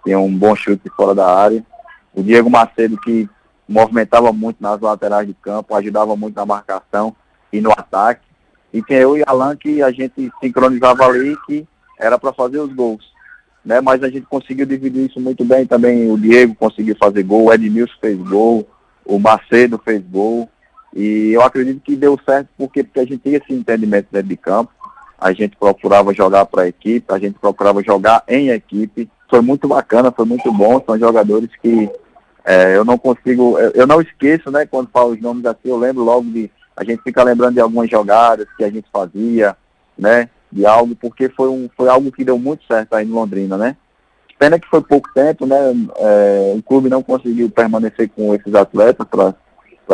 tinha 0.04 0.18
um 0.18 0.34
bom 0.34 0.54
chute 0.56 0.90
fora 0.96 1.14
da 1.14 1.26
área. 1.26 1.64
O 2.14 2.22
Diego 2.22 2.50
Macedo, 2.50 2.98
que 3.00 3.28
movimentava 3.68 4.32
muito 4.32 4.56
nas 4.60 4.80
laterais 4.80 5.26
de 5.26 5.34
campo, 5.34 5.74
ajudava 5.74 6.16
muito 6.16 6.34
na 6.34 6.46
marcação 6.46 7.14
e 7.52 7.60
no 7.60 7.70
ataque. 7.70 8.26
E 8.72 8.82
tinha 8.82 9.00
eu 9.00 9.16
e 9.16 9.22
Alan 9.26 9.56
que 9.56 9.82
a 9.82 9.90
gente 9.90 10.30
sincronizava 10.40 11.04
ali 11.06 11.36
que 11.46 11.66
era 11.98 12.18
para 12.18 12.32
fazer 12.32 12.58
os 12.58 12.72
gols. 12.72 13.10
Né? 13.64 13.80
Mas 13.80 14.02
a 14.02 14.08
gente 14.08 14.26
conseguiu 14.26 14.66
dividir 14.66 15.08
isso 15.08 15.20
muito 15.20 15.44
bem 15.44 15.66
também. 15.66 16.10
O 16.10 16.18
Diego 16.18 16.54
conseguiu 16.54 16.96
fazer 16.98 17.22
gol, 17.22 17.46
o 17.46 17.52
Edmilson 17.52 17.94
fez 18.00 18.18
gol, 18.18 18.68
o 19.04 19.18
Macedo 19.18 19.80
fez 19.84 20.02
gol. 20.02 20.48
E 20.94 21.30
eu 21.32 21.42
acredito 21.42 21.80
que 21.80 21.94
deu 21.94 22.18
certo 22.24 22.48
porque, 22.56 22.82
porque 22.82 23.00
a 23.00 23.04
gente 23.04 23.18
tinha 23.18 23.38
esse 23.38 23.52
entendimento 23.52 24.08
dentro 24.10 24.28
de 24.28 24.36
campo 24.36 24.72
a 25.20 25.32
gente 25.32 25.54
procurava 25.56 26.14
jogar 26.14 26.46
para 26.46 26.62
a 26.62 26.68
equipe, 26.68 27.12
a 27.12 27.18
gente 27.18 27.38
procurava 27.38 27.82
jogar 27.84 28.24
em 28.26 28.48
equipe. 28.48 29.08
Foi 29.28 29.42
muito 29.42 29.68
bacana, 29.68 30.10
foi 30.10 30.24
muito 30.24 30.50
bom. 30.50 30.82
São 30.84 30.98
jogadores 30.98 31.50
que 31.60 31.90
é, 32.44 32.76
eu 32.76 32.84
não 32.84 32.96
consigo, 32.96 33.58
eu 33.58 33.86
não 33.86 34.00
esqueço, 34.00 34.50
né, 34.50 34.66
quando 34.66 34.90
falo 34.90 35.12
os 35.12 35.20
nomes 35.20 35.44
assim, 35.44 35.68
eu 35.68 35.78
lembro 35.78 36.02
logo 36.02 36.24
de, 36.30 36.50
a 36.76 36.84
gente 36.84 37.02
fica 37.02 37.22
lembrando 37.22 37.54
de 37.54 37.60
algumas 37.60 37.90
jogadas 37.90 38.46
que 38.56 38.64
a 38.64 38.70
gente 38.70 38.86
fazia, 38.92 39.56
né, 39.98 40.28
de 40.50 40.66
algo, 40.66 40.96
porque 40.96 41.28
foi, 41.28 41.48
um, 41.48 41.68
foi 41.76 41.88
algo 41.88 42.10
que 42.10 42.24
deu 42.24 42.38
muito 42.38 42.64
certo 42.64 42.94
aí 42.94 43.04
no 43.04 43.14
Londrina, 43.14 43.56
né. 43.56 43.76
Pena 44.38 44.58
que 44.58 44.68
foi 44.68 44.80
pouco 44.80 45.12
tempo, 45.12 45.46
né, 45.46 45.56
é, 45.96 46.54
o 46.56 46.62
clube 46.62 46.88
não 46.88 47.02
conseguiu 47.02 47.50
permanecer 47.50 48.08
com 48.08 48.34
esses 48.34 48.54
atletas 48.54 49.06
para 49.06 49.34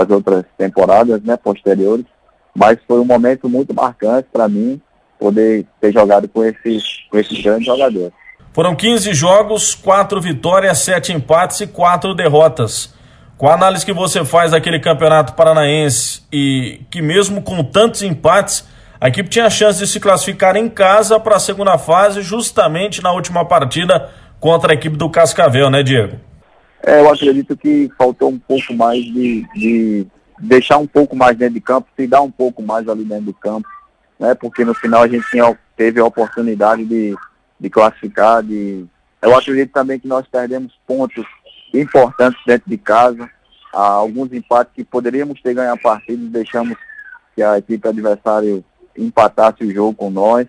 as 0.03 0.11
outras 0.11 0.45
temporadas, 0.57 1.23
né, 1.23 1.37
posteriores, 1.37 2.07
mas 2.55 2.79
foi 2.87 3.01
um 3.01 3.05
momento 3.05 3.49
muito 3.49 3.75
marcante 3.75 4.29
para 4.33 4.49
mim, 4.49 4.81
poder 5.19 5.67
ter 5.81 5.93
jogado 5.93 6.29
com 6.29 6.45
esses, 6.45 7.07
com 7.11 7.19
esses 7.19 7.43
grandes 7.43 7.67
jogadores. 7.67 8.13
Foram 8.57 8.75
15 8.75 9.13
jogos, 9.13 9.75
4 9.75 10.19
vitórias, 10.19 10.79
7 10.79 11.13
empates 11.13 11.61
e 11.61 11.67
4 11.67 12.15
derrotas. 12.15 12.91
Com 13.37 13.51
a 13.51 13.53
análise 13.53 13.85
que 13.85 13.93
você 13.93 14.25
faz 14.25 14.53
daquele 14.53 14.81
campeonato 14.81 15.35
paranaense 15.35 16.23
e 16.33 16.81
que 16.91 17.03
mesmo 17.03 17.43
com 17.43 17.63
tantos 17.63 18.01
empates, 18.01 18.67
a 18.99 19.09
equipe 19.09 19.29
tinha 19.29 19.45
a 19.45 19.51
chance 19.51 19.79
de 19.79 19.87
se 19.87 20.01
classificar 20.01 20.57
em 20.57 20.71
casa 20.71 21.21
para 21.21 21.37
a 21.37 21.39
segunda 21.39 21.77
fase, 21.77 22.23
justamente 22.23 23.03
na 23.03 23.13
última 23.13 23.45
partida 23.45 24.09
contra 24.41 24.73
a 24.73 24.75
equipe 24.75 24.97
do 24.97 25.11
Cascavel, 25.11 25.69
né, 25.69 25.83
Diego? 25.83 26.19
É, 26.83 27.03
eu 27.03 27.11
acredito 27.11 27.55
que 27.59 27.91
faltou 27.99 28.31
um 28.31 28.39
pouco 28.39 28.73
mais 28.73 29.05
de, 29.05 29.47
de 29.55 30.07
deixar 30.41 30.79
um 30.79 30.87
pouco 30.87 31.15
mais 31.15 31.37
dentro 31.37 31.53
de 31.53 31.61
campo, 31.61 31.89
se 31.95 32.07
dar 32.07 32.23
um 32.23 32.31
pouco 32.31 32.63
mais 32.63 32.89
ali 32.89 33.05
dentro 33.05 33.27
do 33.27 33.35
campo, 33.35 33.69
né? 34.19 34.35
Porque 34.35 34.65
no 34.65 34.73
final 34.73 35.03
a 35.03 35.09
gente 35.09 35.27
teve 35.77 36.01
a 36.01 36.07
oportunidade 36.07 36.87
de, 36.87 37.15
de 37.59 37.71
classificar. 37.71 38.43
De... 38.43 38.87
Eu 39.21 39.37
acredito 39.37 39.73
também 39.73 39.99
que 39.99 40.09
nós 40.09 40.27
perdemos 40.27 40.73
pontos 40.87 41.25
importantes 41.73 42.41
dentro 42.47 42.69
de 42.69 42.79
casa. 42.79 43.29
alguns 43.73 44.33
empates 44.33 44.73
que 44.75 44.85
poderíamos 44.85 45.41
ter 45.43 45.55
ganho 45.55 45.73
a 45.73 45.77
partida 45.77 46.23
e 46.23 46.29
deixamos 46.29 46.77
que 47.35 47.43
a 47.43 47.59
equipe 47.59 47.87
adversária 47.87 48.65
empatasse 48.97 49.65
o 49.65 49.73
jogo 49.73 49.95
com 49.95 50.11
nós. 50.11 50.47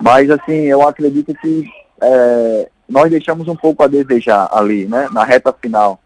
Mas 0.00 0.30
assim, 0.30 0.52
eu 0.52 0.86
acredito 0.86 1.34
que 1.34 1.70
é, 2.00 2.68
nós 2.88 3.10
deixamos 3.10 3.48
um 3.48 3.56
pouco 3.56 3.82
a 3.82 3.86
desejar 3.86 4.48
ali, 4.52 4.86
né, 4.86 5.08
na 5.12 5.24
reta 5.24 5.52
final. 5.52 6.00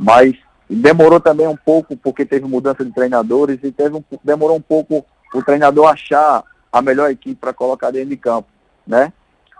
Mas 0.00 0.34
demorou 0.68 1.20
também 1.20 1.46
um 1.46 1.56
pouco 1.56 1.96
porque 1.96 2.24
teve 2.24 2.46
mudança 2.46 2.84
de 2.84 2.92
treinadores 2.92 3.58
e 3.62 3.70
teve 3.70 3.96
um, 3.96 4.04
demorou 4.22 4.56
um 4.56 4.60
pouco 4.60 5.04
o 5.34 5.42
treinador 5.42 5.88
achar 5.88 6.42
a 6.72 6.82
melhor 6.82 7.10
equipe 7.10 7.34
para 7.34 7.52
colocar 7.52 7.90
dentro 7.90 8.10
de 8.10 8.16
campo, 8.16 8.48
né? 8.86 9.12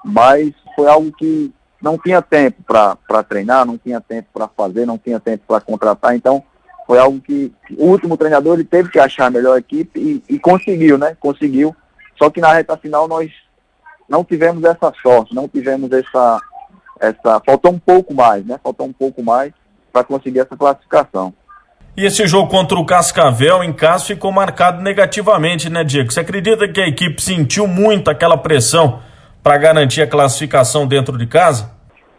Mas 0.04 0.52
foi 0.74 0.88
algo 0.88 1.12
que 1.12 1.52
não 1.80 1.96
tinha 1.96 2.20
tempo 2.20 2.62
para 2.64 3.22
treinar, 3.22 3.64
não 3.64 3.78
tinha 3.78 4.00
tempo 4.00 4.28
para 4.32 4.48
fazer, 4.48 4.86
não 4.86 4.98
tinha 4.98 5.20
tempo 5.20 5.44
para 5.46 5.60
contratar, 5.60 6.14
então 6.14 6.42
foi 6.86 6.98
algo 6.98 7.20
que 7.20 7.52
o 7.76 7.86
último 7.86 8.16
treinador 8.16 8.54
ele 8.54 8.64
teve 8.64 8.88
que 8.88 8.98
achar 8.98 9.26
a 9.26 9.30
melhor 9.30 9.58
equipe 9.58 10.00
e, 10.00 10.34
e 10.34 10.38
conseguiu, 10.38 10.96
né? 10.96 11.16
Conseguiu. 11.20 11.76
Só 12.16 12.30
que 12.30 12.40
na 12.40 12.52
reta 12.52 12.76
final 12.76 13.06
nós 13.06 13.30
não 14.08 14.24
tivemos 14.24 14.64
essa 14.64 14.92
sorte, 15.02 15.34
não 15.34 15.46
tivemos 15.46 15.92
essa, 15.92 16.40
essa, 16.98 17.40
faltou 17.44 17.72
um 17.72 17.78
pouco 17.78 18.14
mais, 18.14 18.44
né? 18.44 18.58
Faltou 18.62 18.86
um 18.86 18.92
pouco 18.92 19.22
mais 19.22 19.52
para 19.92 20.02
conseguir 20.02 20.40
essa 20.40 20.56
classificação. 20.56 21.34
E 21.96 22.06
esse 22.06 22.26
jogo 22.26 22.48
contra 22.48 22.78
o 22.78 22.86
Cascavel 22.86 23.62
em 23.62 23.72
casa 23.72 24.04
ficou 24.04 24.32
marcado 24.32 24.82
negativamente, 24.82 25.68
né, 25.68 25.84
Diego? 25.84 26.12
Você 26.12 26.20
acredita 26.20 26.68
que 26.68 26.80
a 26.80 26.86
equipe 26.86 27.20
sentiu 27.20 27.66
muito 27.66 28.08
aquela 28.08 28.36
pressão 28.36 29.00
para 29.48 29.56
garantir 29.56 30.02
a 30.02 30.06
classificação 30.06 30.86
dentro 30.86 31.16
de 31.16 31.26
casa? 31.26 31.70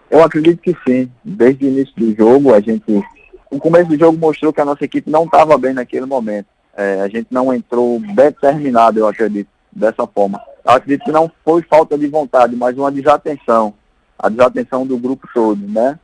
Eu 0.10 0.24
acredito 0.24 0.64
que 0.64 0.76
sim. 0.84 1.12
Desde 1.24 1.64
o 1.64 1.68
início 1.68 1.94
do 1.96 2.16
jogo, 2.16 2.56
a 2.56 2.60
gente. 2.60 3.06
O 3.52 3.60
começo 3.60 3.88
do 3.88 4.00
jogo 4.00 4.18
mostrou 4.18 4.52
que 4.52 4.60
a 4.60 4.66
nossa 4.66 4.84
equipe 4.84 5.12
não 5.12 5.26
estava 5.26 5.56
bem 5.56 5.72
naquele 5.72 6.08
momento. 6.08 6.48
É, 6.76 7.02
a 7.02 7.08
gente 7.08 7.28
não 7.30 7.54
entrou 7.54 8.00
determinado, 8.16 8.98
eu 8.98 9.08
acredito, 9.08 9.48
dessa 9.72 10.08
forma. 10.08 10.42
Eu 10.66 10.72
acredito 10.72 11.06
que 11.06 11.12
não 11.12 11.32
foi 11.46 11.62
falta 11.62 11.96
de 11.96 12.08
vontade, 12.08 12.56
mas 12.56 12.76
uma 12.76 12.92
desatenção. 12.92 13.76
A 14.18 14.28
desatenção 14.28 14.84
do 14.84 14.98
grupo 14.98 15.28
todo, 15.32 15.62
né? 15.68 16.00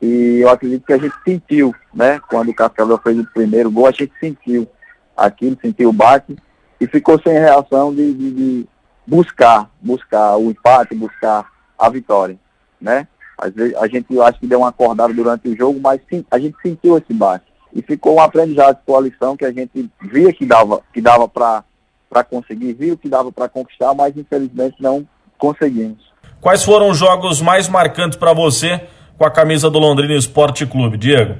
E 0.00 0.38
eu 0.40 0.48
acredito 0.48 0.86
que 0.86 0.92
a 0.94 0.98
gente 0.98 1.14
sentiu, 1.22 1.74
né? 1.92 2.18
Quando 2.30 2.48
o 2.48 2.54
Cascavel 2.54 2.98
fez 3.04 3.18
o 3.18 3.26
primeiro 3.26 3.70
gol, 3.70 3.88
a 3.88 3.92
gente 3.92 4.12
sentiu 4.18 4.66
aquilo, 5.14 5.58
sentiu 5.60 5.90
o 5.90 5.92
bate 5.92 6.34
e 6.80 6.86
ficou 6.86 7.20
sem 7.20 7.34
reação 7.34 7.94
de, 7.94 8.14
de, 8.14 8.30
de 8.30 8.68
buscar, 9.06 9.70
buscar 9.80 10.36
o 10.36 10.50
empate, 10.50 10.94
buscar 10.94 11.46
a 11.78 11.88
vitória, 11.88 12.36
né? 12.80 13.06
Às 13.38 13.52
vezes 13.52 13.76
a 13.76 13.86
gente 13.86 14.06
eu 14.12 14.22
acho 14.22 14.40
que 14.40 14.46
deu 14.46 14.60
uma 14.60 14.70
acordada 14.70 15.12
durante 15.12 15.48
o 15.48 15.56
jogo, 15.56 15.78
mas 15.80 16.00
sim, 16.10 16.24
a 16.30 16.38
gente 16.38 16.56
sentiu 16.62 16.96
esse 16.96 17.12
bate 17.12 17.44
e 17.74 17.82
ficou 17.82 18.16
um 18.16 18.20
aprendizado 18.20 18.78
com 18.86 18.96
a 18.96 19.00
lição 19.00 19.36
que 19.36 19.44
a 19.44 19.52
gente 19.52 19.90
via 20.00 20.32
que 20.32 20.46
dava 20.46 20.80
que 20.92 21.00
dava 21.00 21.28
para 21.28 21.62
para 22.08 22.24
conseguir, 22.24 22.72
viu 22.72 22.96
que 22.96 23.08
dava 23.08 23.30
para 23.30 23.48
conquistar, 23.48 23.92
mas 23.92 24.16
infelizmente 24.16 24.76
não 24.80 25.06
conseguimos. 25.36 25.98
Quais 26.40 26.64
foram 26.64 26.88
os 26.88 26.96
jogos 26.96 27.42
mais 27.42 27.68
marcantes 27.68 28.16
para 28.16 28.32
você 28.32 28.80
com 29.18 29.24
a 29.24 29.30
camisa 29.30 29.68
do 29.68 29.78
Londrina 29.78 30.14
Esporte 30.14 30.64
Clube, 30.64 30.96
Diego? 30.96 31.36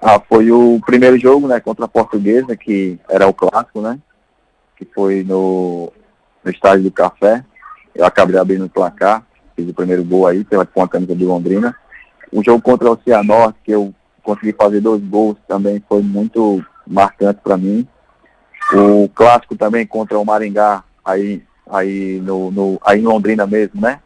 Ah, 0.00 0.20
foi 0.20 0.50
o 0.50 0.80
primeiro 0.86 1.18
jogo, 1.18 1.48
né, 1.48 1.60
contra 1.60 1.86
a 1.86 1.88
Portuguesa, 1.88 2.56
que 2.56 2.98
era 3.08 3.26
o 3.26 3.34
clássico, 3.34 3.80
né, 3.80 3.98
que 4.76 4.84
foi 4.94 5.24
no, 5.24 5.92
no 6.44 6.50
estádio 6.50 6.84
do 6.84 6.90
Café. 6.90 7.44
Eu 7.94 8.04
acabei 8.04 8.36
abrindo 8.36 8.66
o 8.66 8.68
placar, 8.68 9.22
fiz 9.56 9.68
o 9.68 9.74
primeiro 9.74 10.04
gol 10.04 10.26
aí 10.26 10.44
pela, 10.44 10.66
com 10.66 10.82
a 10.82 10.88
camisa 10.88 11.14
do 11.14 11.26
Londrina. 11.26 11.74
O 12.32 12.42
jogo 12.42 12.60
contra 12.60 12.90
o 12.90 12.98
Cianorte, 13.02 13.58
que 13.64 13.72
eu 13.72 13.94
consegui 14.22 14.52
fazer 14.52 14.80
dois 14.80 15.02
gols, 15.02 15.36
também 15.46 15.82
foi 15.88 16.02
muito 16.02 16.64
marcante 16.86 17.40
para 17.42 17.56
mim. 17.56 17.86
O 18.72 19.08
clássico 19.08 19.56
também 19.56 19.86
contra 19.86 20.18
o 20.18 20.24
Maringá, 20.24 20.82
aí, 21.04 21.42
aí, 21.70 22.20
no, 22.24 22.50
no, 22.50 22.80
aí 22.84 23.00
em 23.00 23.04
Londrina 23.04 23.46
mesmo, 23.46 23.80
né? 23.80 24.00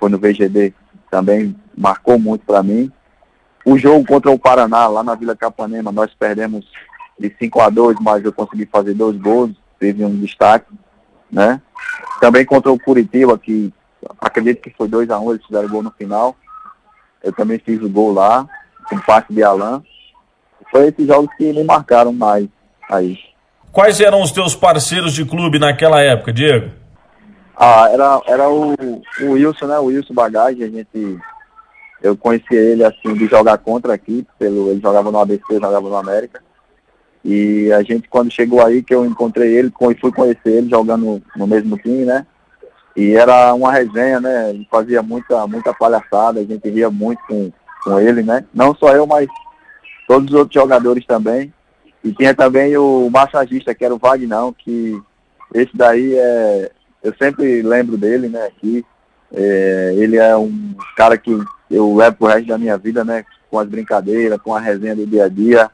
Foi 0.00 0.08
no 0.08 0.18
VGD, 0.18 0.72
também 1.10 1.54
marcou 1.76 2.18
muito 2.18 2.44
para 2.44 2.62
mim. 2.62 2.90
O 3.64 3.76
jogo 3.78 4.04
contra 4.06 4.30
o 4.30 4.38
Paraná, 4.38 4.88
lá 4.88 5.02
na 5.02 5.14
Vila 5.14 5.36
Capanema, 5.36 5.92
nós 5.92 6.12
perdemos 6.18 6.66
de 7.18 7.34
5 7.38 7.60
a 7.60 7.68
2, 7.68 7.98
mas 8.00 8.24
eu 8.24 8.32
consegui 8.32 8.66
fazer 8.66 8.94
dois 8.94 9.16
gols, 9.16 9.50
teve 9.78 10.04
um 10.04 10.18
destaque, 10.18 10.66
né? 11.30 11.60
Também 12.20 12.44
contra 12.44 12.70
o 12.70 12.78
Curitiba, 12.78 13.38
que 13.38 13.72
acredito 14.20 14.60
que 14.60 14.70
foi 14.70 14.88
2 14.88 15.10
a 15.10 15.18
1 15.18 15.24
um, 15.24 15.30
eles 15.30 15.46
fizeram 15.46 15.68
gol 15.68 15.82
no 15.82 15.90
final. 15.90 16.36
Eu 17.22 17.32
também 17.32 17.58
fiz 17.58 17.80
o 17.82 17.88
gol 17.88 18.12
lá, 18.12 18.46
com 18.88 18.98
passe 19.00 19.32
de 19.32 19.42
Alain. 19.42 19.82
Foi 20.70 20.88
esses 20.88 21.06
jogos 21.06 21.34
que 21.36 21.52
me 21.52 21.64
marcaram 21.64 22.12
mais 22.12 22.48
aí. 22.90 23.18
Quais 23.72 24.00
eram 24.00 24.22
os 24.22 24.32
teus 24.32 24.54
parceiros 24.54 25.12
de 25.12 25.24
clube 25.24 25.58
naquela 25.58 26.00
época, 26.02 26.32
Diego? 26.32 26.70
Ah, 27.56 27.88
era, 27.90 28.22
era 28.26 28.48
o, 28.48 28.74
o 29.20 29.30
Wilson, 29.32 29.66
né? 29.66 29.78
O 29.78 29.86
Wilson 29.86 30.14
Bagagem, 30.14 30.64
a 30.64 30.68
gente 30.68 31.18
eu 32.00 32.16
conheci 32.16 32.54
ele 32.54 32.84
assim 32.84 33.12
de 33.14 33.26
jogar 33.26 33.58
contra 33.58 33.92
aqui, 33.92 34.26
pelo, 34.38 34.70
ele 34.70 34.80
jogava 34.80 35.10
no 35.10 35.18
ABC, 35.18 35.42
jogava 35.50 35.88
no 35.88 35.96
América. 35.96 36.40
E 37.24 37.72
a 37.72 37.82
gente 37.82 38.08
quando 38.08 38.30
chegou 38.30 38.64
aí 38.64 38.82
que 38.82 38.94
eu 38.94 39.04
encontrei 39.04 39.56
ele, 39.56 39.72
fui 40.00 40.12
conhecer 40.12 40.50
ele 40.50 40.70
jogando 40.70 41.22
no 41.36 41.46
mesmo 41.46 41.76
time, 41.78 42.04
né? 42.04 42.26
E 42.96 43.14
era 43.14 43.54
uma 43.54 43.72
resenha, 43.72 44.20
né? 44.20 44.60
Fazia 44.70 45.02
muita, 45.02 45.46
muita 45.46 45.72
palhaçada, 45.72 46.40
a 46.40 46.44
gente 46.44 46.68
ria 46.68 46.90
muito 46.90 47.20
com, 47.28 47.52
com 47.84 48.00
ele, 48.00 48.22
né? 48.22 48.44
Não 48.52 48.74
só 48.74 48.92
eu, 48.92 49.06
mas 49.06 49.28
todos 50.08 50.30
os 50.30 50.34
outros 50.34 50.60
jogadores 50.60 51.06
também. 51.06 51.52
E 52.02 52.12
tinha 52.12 52.34
também 52.34 52.76
o 52.76 53.10
massagista, 53.10 53.74
que 53.74 53.84
era 53.84 53.94
o 53.94 53.98
Vagnão, 53.98 54.52
que 54.52 55.00
esse 55.54 55.76
daí 55.76 56.14
é. 56.14 56.70
Eu 57.02 57.14
sempre 57.16 57.62
lembro 57.62 57.96
dele, 57.96 58.28
né, 58.28 58.46
aqui. 58.46 58.84
É, 59.32 59.94
ele 59.96 60.16
é 60.16 60.36
um 60.36 60.74
cara 60.96 61.16
que 61.16 61.38
eu 61.70 61.94
levo 61.94 62.16
pro 62.16 62.26
resto 62.26 62.48
da 62.48 62.58
minha 62.58 62.76
vida, 62.76 63.04
né? 63.04 63.24
Com 63.50 63.58
as 63.58 63.68
brincadeiras, 63.68 64.40
com 64.42 64.54
a 64.54 64.60
resenha 64.60 64.96
do 64.96 65.06
dia 65.06 65.26
a 65.26 65.28
dia. 65.28 65.70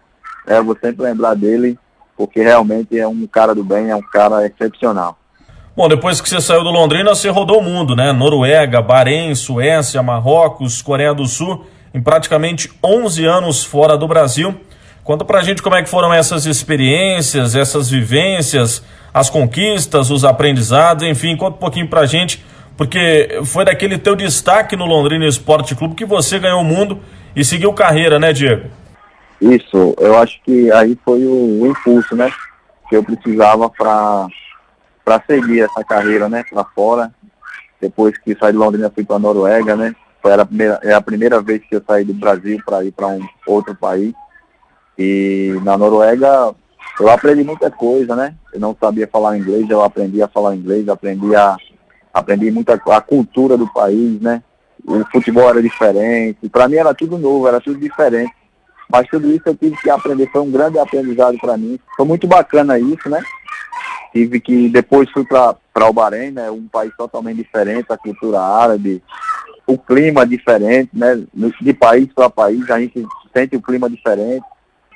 É, 0.46 0.60
vou 0.60 0.76
sempre 0.80 1.02
lembrar 1.04 1.34
dele, 1.34 1.78
porque 2.16 2.42
realmente 2.42 2.98
é 2.98 3.06
um 3.06 3.26
cara 3.26 3.54
do 3.54 3.64
bem, 3.64 3.90
é 3.90 3.96
um 3.96 4.02
cara 4.02 4.46
excepcional. 4.46 5.18
Bom, 5.76 5.88
depois 5.88 6.20
que 6.20 6.28
você 6.28 6.40
saiu 6.40 6.62
do 6.62 6.70
Londrina, 6.70 7.14
você 7.14 7.28
rodou 7.28 7.58
o 7.58 7.62
mundo, 7.62 7.96
né? 7.96 8.12
Noruega, 8.12 8.80
Bahrein, 8.80 9.34
Suécia, 9.34 10.02
Marrocos, 10.02 10.80
Coreia 10.80 11.12
do 11.12 11.26
Sul, 11.26 11.66
em 11.92 12.00
praticamente 12.00 12.70
11 12.82 13.24
anos 13.24 13.64
fora 13.64 13.96
do 13.96 14.06
Brasil. 14.06 14.54
Conta 15.02 15.24
pra 15.24 15.42
gente 15.42 15.62
como 15.62 15.74
é 15.74 15.82
que 15.82 15.88
foram 15.88 16.12
essas 16.12 16.46
experiências, 16.46 17.54
essas 17.54 17.90
vivências, 17.90 18.82
as 19.12 19.28
conquistas, 19.28 20.10
os 20.10 20.24
aprendizados, 20.24 21.04
enfim, 21.04 21.36
conta 21.36 21.56
um 21.56 21.60
pouquinho 21.60 21.88
pra 21.88 22.06
gente 22.06 22.44
porque 22.76 23.40
foi 23.44 23.64
daquele 23.64 23.98
teu 23.98 24.16
destaque 24.16 24.76
no 24.76 24.84
Londrina 24.84 25.26
Esporte 25.26 25.74
Clube 25.74 25.94
que 25.94 26.04
você 26.04 26.38
ganhou 26.38 26.60
o 26.60 26.64
mundo 26.64 27.00
e 27.34 27.44
seguiu 27.44 27.72
carreira, 27.72 28.18
né, 28.18 28.32
Diego? 28.32 28.68
Isso, 29.44 29.94
eu 29.98 30.16
acho 30.16 30.42
que 30.42 30.72
aí 30.72 30.98
foi 31.04 31.22
o, 31.26 31.60
o 31.62 31.66
impulso, 31.66 32.16
né, 32.16 32.32
que 32.88 32.96
eu 32.96 33.04
precisava 33.04 33.68
para 33.68 34.30
seguir 35.26 35.60
essa 35.60 35.84
carreira, 35.84 36.30
né, 36.30 36.42
para 36.48 36.64
fora. 36.64 37.12
Depois 37.78 38.16
que 38.16 38.34
saí 38.40 38.52
de 38.52 38.58
Londrina 38.58 38.90
fui 38.94 39.04
para 39.04 39.18
Noruega, 39.18 39.76
né? 39.76 39.94
Foi 40.22 40.32
a 40.32 40.46
primeira, 40.46 40.80
é 40.82 40.94
a 40.94 41.00
primeira 41.02 41.42
vez 41.42 41.62
que 41.68 41.76
eu 41.76 41.82
saí 41.86 42.02
do 42.02 42.14
Brasil 42.14 42.58
para 42.64 42.82
ir 42.82 42.92
para 42.92 43.08
um 43.08 43.20
outro 43.46 43.74
país. 43.74 44.14
E 44.96 45.54
na 45.62 45.76
Noruega 45.76 46.54
eu 46.98 47.10
aprendi 47.10 47.44
muita 47.44 47.70
coisa, 47.70 48.16
né? 48.16 48.34
Eu 48.50 48.60
não 48.60 48.74
sabia 48.80 49.06
falar 49.06 49.36
inglês, 49.36 49.68
eu 49.68 49.82
aprendi 49.82 50.22
a 50.22 50.28
falar 50.28 50.56
inglês, 50.56 50.88
aprendi 50.88 51.36
a 51.36 51.58
aprendi 52.14 52.50
muito 52.50 52.70
a, 52.70 52.96
a 52.96 53.00
cultura 53.02 53.58
do 53.58 53.70
país, 53.70 54.18
né? 54.22 54.42
O 54.86 55.04
futebol 55.10 55.50
era 55.50 55.60
diferente, 55.60 56.48
para 56.48 56.68
mim 56.68 56.76
era 56.76 56.94
tudo 56.94 57.18
novo, 57.18 57.46
era 57.46 57.60
tudo 57.60 57.78
diferente. 57.78 58.32
Mas 58.90 59.08
tudo 59.08 59.30
isso 59.30 59.42
eu 59.46 59.54
tive 59.54 59.76
que 59.76 59.90
aprender, 59.90 60.28
foi 60.30 60.42
um 60.42 60.50
grande 60.50 60.78
aprendizado 60.78 61.38
para 61.38 61.56
mim. 61.56 61.78
Foi 61.96 62.06
muito 62.06 62.26
bacana 62.26 62.78
isso, 62.78 63.08
né? 63.08 63.22
Tive 64.12 64.40
que, 64.40 64.68
depois 64.68 65.10
fui 65.10 65.24
para 65.24 65.88
o 65.88 65.92
Bahrein, 65.92 66.30
né? 66.30 66.50
Um 66.50 66.68
país 66.68 66.92
totalmente 66.96 67.38
diferente, 67.38 67.86
a 67.90 67.98
cultura 67.98 68.40
árabe, 68.40 69.02
o 69.66 69.76
clima 69.76 70.26
diferente, 70.26 70.90
né? 70.92 71.24
De 71.60 71.72
país 71.72 72.12
para 72.14 72.30
país, 72.30 72.70
a 72.70 72.78
gente 72.78 73.04
sente 73.34 73.56
o 73.56 73.62
clima 73.62 73.90
diferente, 73.90 74.44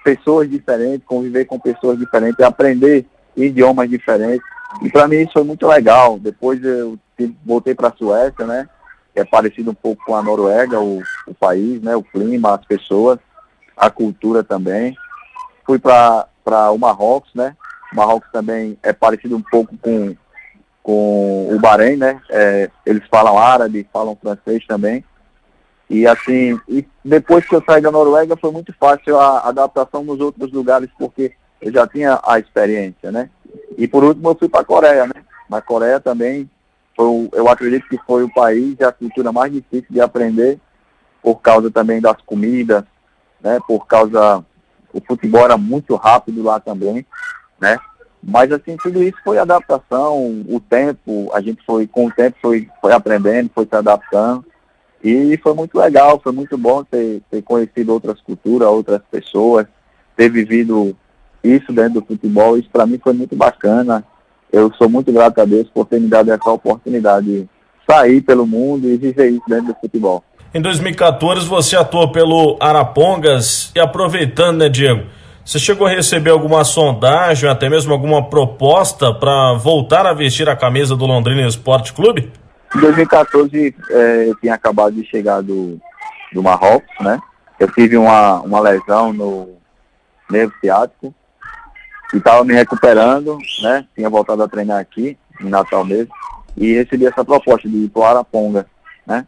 pessoas 0.05 0.49
diferentes, 0.49 1.07
conviver 1.07 1.47
com 1.47 1.59
pessoas 1.59 1.99
diferentes, 1.99 2.41
aprender 2.41 3.07
idiomas 3.37 3.91
diferentes. 3.91 4.43
E 4.83 4.91
para 4.91 5.09
mim 5.09 5.17
isso 5.17 5.33
foi 5.33 5.45
muito 5.45 5.67
legal. 5.67 6.19
Depois 6.19 6.63
eu 6.63 6.99
voltei 7.45 7.75
para 7.75 7.89
a 7.89 7.97
Suécia, 7.97 8.47
né? 8.47 8.69
Que 9.13 9.21
é 9.21 9.25
parecido 9.25 9.71
um 9.71 9.75
pouco 9.75 10.05
com 10.05 10.15
a 10.15 10.23
Noruega, 10.23 10.79
o, 10.79 11.03
o 11.27 11.35
país, 11.35 11.83
né? 11.83 11.97
O 11.97 12.03
clima, 12.03 12.55
as 12.55 12.65
pessoas, 12.65 13.19
a 13.79 13.91
cultura 13.91 14.43
também. 14.43 14.97
Fui 15.65 15.79
para 15.79 16.27
o 16.73 16.79
Marrocos, 16.79 17.31
né? 17.35 17.57
O 17.93 17.97
Marrocos 17.97 18.29
também 18.33 18.77
é 18.83 18.93
parecido 18.93 19.37
um 19.37 19.43
pouco 19.43 19.77
com, 19.79 20.17
com 20.83 21.55
o 21.55 21.59
Bahrein, 21.61 21.97
né? 21.97 22.21
É, 22.31 22.71
eles 22.85 23.03
falam 23.11 23.39
árabe, 23.39 23.89
falam 23.93 24.19
francês 24.21 24.67
também. 24.67 25.05
E 25.89 26.07
assim, 26.07 26.61
e 26.69 26.87
depois 27.03 27.47
que 27.47 27.55
eu 27.55 27.63
saí 27.67 27.81
da 27.81 27.91
Noruega 27.91 28.37
foi 28.37 28.51
muito 28.51 28.75
fácil 28.79 29.19
a 29.19 29.49
adaptação 29.49 30.05
nos 30.05 30.21
outros 30.21 30.53
lugares, 30.53 30.91
porque 30.99 31.33
eu 31.63 31.73
já 31.73 31.87
tinha 31.87 32.21
a 32.23 32.39
experiência, 32.39 33.11
né? 33.11 33.31
E 33.77 33.89
por 33.89 34.05
último 34.05 34.31
eu 34.31 34.35
fui 34.35 34.49
para 34.49 34.61
a 34.61 34.65
Coreia, 34.65 35.07
né? 35.07 35.25
Na 35.49 35.63
Coreia 35.63 35.99
também, 35.99 36.49
foi, 36.95 37.31
eu 37.33 37.49
acredito 37.49 37.89
que 37.89 37.99
foi 38.07 38.23
o 38.23 38.33
país 38.33 38.77
e 38.79 38.85
a 38.85 38.93
cultura 38.93 39.33
mais 39.33 39.51
difícil 39.51 39.87
de 39.89 40.01
aprender, 40.01 40.61
por 41.23 41.37
causa 41.37 41.71
também 41.71 42.01
das 42.01 42.21
comidas, 42.23 42.85
né? 43.41 43.59
Por 43.67 43.87
causa, 43.87 44.45
o 44.93 45.01
futebol 45.01 45.45
era 45.45 45.57
muito 45.57 45.95
rápido 45.97 46.43
lá 46.43 46.59
também, 46.61 47.05
né? 47.61 47.79
Mas 48.23 48.51
assim, 48.51 48.77
tudo 48.77 49.03
isso 49.03 49.19
foi 49.25 49.39
adaptação, 49.39 50.45
o 50.49 50.61
tempo, 50.61 51.31
a 51.33 51.41
gente 51.41 51.65
foi, 51.65 51.87
com 51.87 52.07
o 52.07 52.11
tempo 52.11 52.37
foi, 52.43 52.69
foi 52.81 52.93
aprendendo, 52.93 53.51
foi 53.55 53.65
se 53.65 53.75
adaptando. 53.75 54.45
E 55.03 55.39
foi 55.43 55.55
muito 55.55 55.79
legal, 55.79 56.21
foi 56.21 56.33
muito 56.33 56.59
bom 56.59 56.83
ter, 56.83 57.23
ter 57.31 57.43
conhecido 57.43 57.93
outras 57.93 58.21
culturas, 58.21 58.69
outras 58.69 59.01
pessoas, 59.09 59.67
ter 60.17 60.29
vivido 60.29 60.97
isso 61.43 61.73
dentro 61.73 62.01
do 62.01 62.07
futebol, 62.07 62.59
isso 62.59 62.69
para 62.71 62.87
mim 62.87 62.99
foi 63.03 63.13
muito 63.13 63.37
bacana. 63.37 64.05
Eu 64.51 64.73
sou 64.75 64.89
muito 64.89 65.13
grato 65.13 65.41
a 65.41 65.45
Deus 65.45 65.69
por 65.71 65.87
ter 65.87 66.01
me 66.01 66.09
dado 66.09 66.33
essa 66.33 66.51
oportunidade 66.51 67.27
de 67.27 67.49
sair 67.89 68.21
pelo 68.21 68.47
mundo 68.47 68.89
e 68.89 68.97
viver 68.97 69.31
isso 69.31 69.45
dentro 69.47 69.67
do 69.67 69.81
futebol. 69.81 70.25
Em 70.55 70.63
2014 70.63 71.47
você 71.47 71.77
atuou 71.77 72.11
pelo 72.11 72.57
Arapongas 72.59 73.71
e 73.77 73.81
aproveitando, 73.81 74.59
né, 74.59 74.69
Diego? 74.71 75.07
Você 75.45 75.59
chegou 75.59 75.87
a 75.87 75.91
receber 75.91 76.31
alguma 76.31 76.65
sondagem, 76.65 77.51
até 77.51 77.69
mesmo 77.69 77.93
alguma 77.93 78.31
proposta 78.31 79.13
para 79.13 79.53
voltar 79.55 80.07
a 80.07 80.15
vestir 80.15 80.49
a 80.49 80.57
camisa 80.57 80.97
do 80.97 81.05
Londrina 81.05 81.47
Esporte 81.47 81.93
Clube? 81.93 82.33
Em 82.75 82.81
2014 82.81 83.75
é, 83.91 84.29
eu 84.31 84.35
tinha 84.37 84.55
acabado 84.55 84.95
de 84.95 85.07
chegar 85.07 85.43
do, 85.43 85.79
do 86.33 86.43
Marrocos, 86.43 86.95
né? 87.01 87.19
Eu 87.61 87.71
tive 87.73 87.99
uma, 87.99 88.41
uma 88.41 88.61
lesão 88.61 89.13
no 89.13 89.51
nervo 90.31 90.55
ciático 90.61 91.15
e 92.15 92.17
estava 92.17 92.43
me 92.43 92.55
recuperando, 92.55 93.37
né? 93.63 93.85
Tinha 93.95 94.09
voltado 94.09 94.43
a 94.43 94.49
treinar 94.49 94.81
aqui, 94.81 95.19
em 95.43 95.49
Natal 95.51 95.85
mesmo, 95.85 96.13
e 96.57 96.73
recebi 96.73 97.05
essa 97.05 97.23
proposta 97.23 97.69
de 97.69 97.77
ir 97.85 97.89
para 97.91 98.09
Araponga, 98.09 98.67
né? 99.07 99.27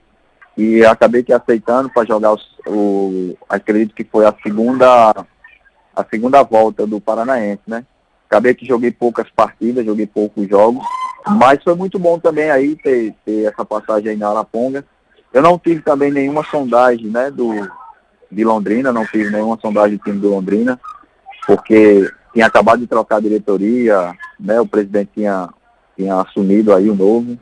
E 0.57 0.85
acabei 0.85 1.23
que 1.23 1.33
aceitando 1.33 1.91
para 1.91 2.07
jogar 2.07 2.35
o. 2.67 3.37
Acredito 3.49 3.95
que 3.95 4.05
foi 4.05 4.27
a 4.27 4.35
segunda 4.43 5.27
a 5.95 6.05
segunda 6.09 6.43
volta 6.43 6.87
do 6.87 7.01
Paranaense, 7.01 7.63
né? 7.67 7.85
Acabei 8.27 8.55
que 8.55 8.67
joguei 8.67 8.91
poucas 8.91 9.29
partidas, 9.35 9.85
joguei 9.85 10.07
poucos 10.07 10.49
jogos, 10.49 10.85
mas 11.27 11.63
foi 11.65 11.75
muito 11.75 11.99
bom 11.99 12.19
também 12.19 12.51
aí 12.51 12.77
ter, 12.77 13.13
ter 13.25 13.45
essa 13.47 13.65
passagem 13.65 14.11
aí 14.11 14.17
na 14.17 14.29
Araponga. 14.29 14.85
Eu 15.33 15.43
não 15.43 15.59
tive 15.59 15.83
também 15.83 16.13
nenhuma 16.13 16.45
sondagem, 16.45 17.07
né, 17.07 17.31
do, 17.31 17.69
de 18.31 18.45
Londrina, 18.45 18.93
não 18.93 19.05
tive 19.05 19.31
nenhuma 19.31 19.59
sondagem 19.61 19.97
do 19.97 20.05
time 20.05 20.19
do 20.19 20.31
Londrina, 20.31 20.81
porque 21.47 22.09
tinha 22.33 22.47
acabado 22.47 22.81
de 22.81 22.87
trocar 22.87 23.17
a 23.17 23.21
diretoria, 23.21 24.15
né, 24.39 24.61
o 24.61 24.67
presidente 24.67 25.11
tinha, 25.15 25.49
tinha 25.97 26.21
assumido 26.21 26.73
aí 26.73 26.89
o 26.89 26.95
novo. 26.95 27.37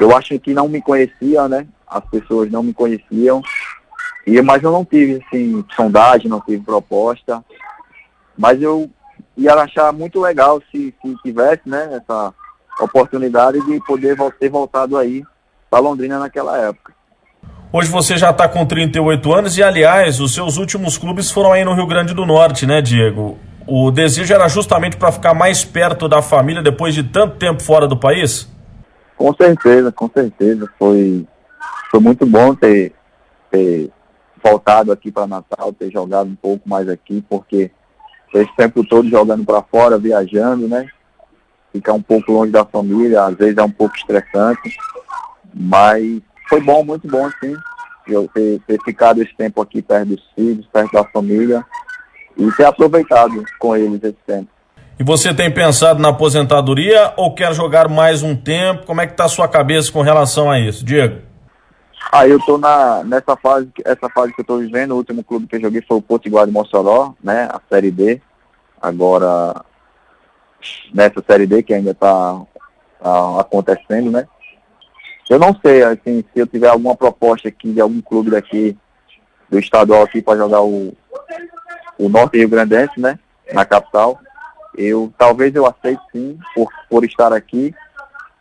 Eu 0.00 0.16
acho 0.16 0.38
que 0.38 0.52
não 0.52 0.68
me 0.68 0.80
conhecia, 0.80 1.48
né, 1.48 1.66
as 1.86 2.04
pessoas 2.04 2.50
não 2.50 2.62
me 2.62 2.74
conheciam, 2.74 3.42
e, 4.26 4.40
mas 4.42 4.62
eu 4.62 4.72
não 4.72 4.84
tive, 4.84 5.22
assim, 5.26 5.64
sondagem, 5.74 6.28
não 6.28 6.40
tive 6.40 6.62
proposta, 6.62 7.44
mas 8.36 8.60
eu 8.60 8.90
ia 9.36 9.54
achar 9.54 9.92
muito 9.92 10.20
legal 10.20 10.60
se, 10.70 10.94
se 11.00 11.16
tivesse, 11.22 11.62
né, 11.66 11.88
essa 11.92 12.34
oportunidade 12.80 13.64
de 13.64 13.80
poder 13.80 14.16
ter 14.38 14.48
voltado 14.48 14.96
aí 14.96 15.22
para 15.70 15.80
Londrina 15.80 16.18
naquela 16.18 16.56
época. 16.58 16.94
Hoje 17.72 17.90
você 17.90 18.16
já 18.16 18.30
está 18.30 18.48
com 18.48 18.64
38 18.64 19.34
anos 19.34 19.58
e, 19.58 19.62
aliás, 19.62 20.20
os 20.20 20.32
seus 20.34 20.56
últimos 20.56 20.96
clubes 20.96 21.30
foram 21.30 21.52
aí 21.52 21.64
no 21.64 21.74
Rio 21.74 21.86
Grande 21.86 22.14
do 22.14 22.24
Norte, 22.24 22.66
né, 22.66 22.80
Diego? 22.80 23.38
O 23.66 23.90
desejo 23.90 24.32
era 24.32 24.48
justamente 24.48 24.96
para 24.96 25.10
ficar 25.10 25.34
mais 25.34 25.64
perto 25.64 26.08
da 26.08 26.22
família 26.22 26.62
depois 26.62 26.94
de 26.94 27.02
tanto 27.02 27.36
tempo 27.36 27.62
fora 27.62 27.88
do 27.88 27.96
país? 27.96 28.48
Com 29.16 29.34
certeza, 29.34 29.90
com 29.90 30.08
certeza. 30.08 30.70
Foi, 30.78 31.26
foi 31.90 32.00
muito 32.00 32.26
bom 32.26 32.54
ter, 32.54 32.92
ter 33.50 33.90
voltado 34.42 34.92
aqui 34.92 35.10
para 35.10 35.26
Natal, 35.26 35.72
ter 35.72 35.90
jogado 35.90 36.28
um 36.28 36.36
pouco 36.36 36.68
mais 36.68 36.88
aqui, 36.88 37.24
porque 37.28 37.70
esse 38.34 38.54
tempo 38.56 38.84
todo 38.84 39.08
jogando 39.08 39.44
para 39.44 39.62
fora, 39.62 39.98
viajando, 39.98 40.68
né? 40.68 40.86
Ficar 41.72 41.94
um 41.94 42.02
pouco 42.02 42.32
longe 42.32 42.52
da 42.52 42.64
família, 42.64 43.24
às 43.24 43.34
vezes 43.34 43.56
é 43.56 43.62
um 43.62 43.70
pouco 43.70 43.96
estressante, 43.96 44.76
mas 45.54 46.20
foi 46.48 46.60
bom, 46.60 46.84
muito 46.84 47.08
bom, 47.08 47.28
sim, 47.40 47.56
eu 48.06 48.28
ter, 48.28 48.60
ter 48.66 48.80
ficado 48.82 49.22
esse 49.22 49.34
tempo 49.34 49.60
aqui 49.60 49.82
perto 49.82 50.08
dos 50.08 50.24
filhos, 50.34 50.66
perto 50.66 50.92
da 50.92 51.04
família 51.04 51.64
e 52.36 52.50
ter 52.52 52.64
aproveitado 52.64 53.42
com 53.58 53.76
eles 53.76 54.02
esse 54.02 54.18
tempo. 54.26 54.48
E 54.98 55.04
você 55.04 55.34
tem 55.34 55.50
pensado 55.50 56.00
na 56.00 56.08
aposentadoria 56.08 57.12
ou 57.18 57.34
quer 57.34 57.52
jogar 57.52 57.86
mais 57.86 58.22
um 58.22 58.34
tempo? 58.34 58.86
Como 58.86 58.98
é 58.98 59.06
que 59.06 59.12
está 59.12 59.26
a 59.26 59.28
sua 59.28 59.46
cabeça 59.46 59.92
com 59.92 60.00
relação 60.00 60.50
a 60.50 60.58
isso, 60.58 60.82
Diego? 60.82 61.20
Ah, 62.10 62.26
eu 62.26 62.40
tô 62.40 62.56
na, 62.56 63.04
nessa 63.04 63.36
fase, 63.36 63.68
essa 63.84 64.08
fase 64.08 64.32
que 64.32 64.40
eu 64.40 64.44
tô 64.44 64.56
vivendo, 64.56 64.92
o 64.92 64.96
último 64.96 65.22
clube 65.22 65.46
que 65.46 65.56
eu 65.56 65.60
joguei 65.60 65.82
foi 65.86 65.98
o 65.98 66.02
Potiguar 66.02 66.46
de 66.46 66.52
Mossoró, 66.52 67.14
né, 67.22 67.46
a 67.52 67.60
Série 67.68 67.90
D. 67.90 68.22
Agora, 68.80 69.62
nessa 70.94 71.22
Série 71.26 71.46
D 71.46 71.62
que 71.62 71.74
ainda 71.74 71.92
tá, 71.92 72.40
tá, 73.02 73.40
acontecendo, 73.40 74.10
né. 74.10 74.26
Eu 75.28 75.38
não 75.38 75.54
sei, 75.60 75.82
assim, 75.82 76.24
se 76.32 76.40
eu 76.40 76.46
tiver 76.46 76.68
alguma 76.68 76.96
proposta 76.96 77.48
aqui 77.48 77.70
de 77.70 77.82
algum 77.82 78.00
clube 78.00 78.30
daqui, 78.30 78.78
do 79.50 79.58
estadual 79.58 80.04
aqui 80.04 80.22
para 80.22 80.38
jogar 80.38 80.62
o, 80.62 80.96
o 81.98 82.08
Norte 82.08 82.38
Rio 82.38 82.48
Grandense, 82.48 82.98
né, 82.98 83.18
na 83.52 83.66
capital, 83.66 84.20
eu, 84.76 85.12
talvez 85.16 85.54
eu 85.54 85.66
aceite 85.66 86.02
sim, 86.12 86.38
por, 86.54 86.68
por 86.88 87.04
estar 87.04 87.32
aqui, 87.32 87.74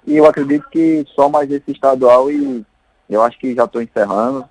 e 0.05 0.17
eu 0.17 0.25
acredito 0.25 0.67
que 0.69 1.05
só 1.15 1.29
mais 1.29 1.49
esse 1.49 1.71
estadual 1.71 2.29
e 2.29 2.63
eu 3.09 3.21
acho 3.21 3.39
que 3.39 3.55
já 3.55 3.65
estou 3.65 3.81
encerrando 3.81 4.45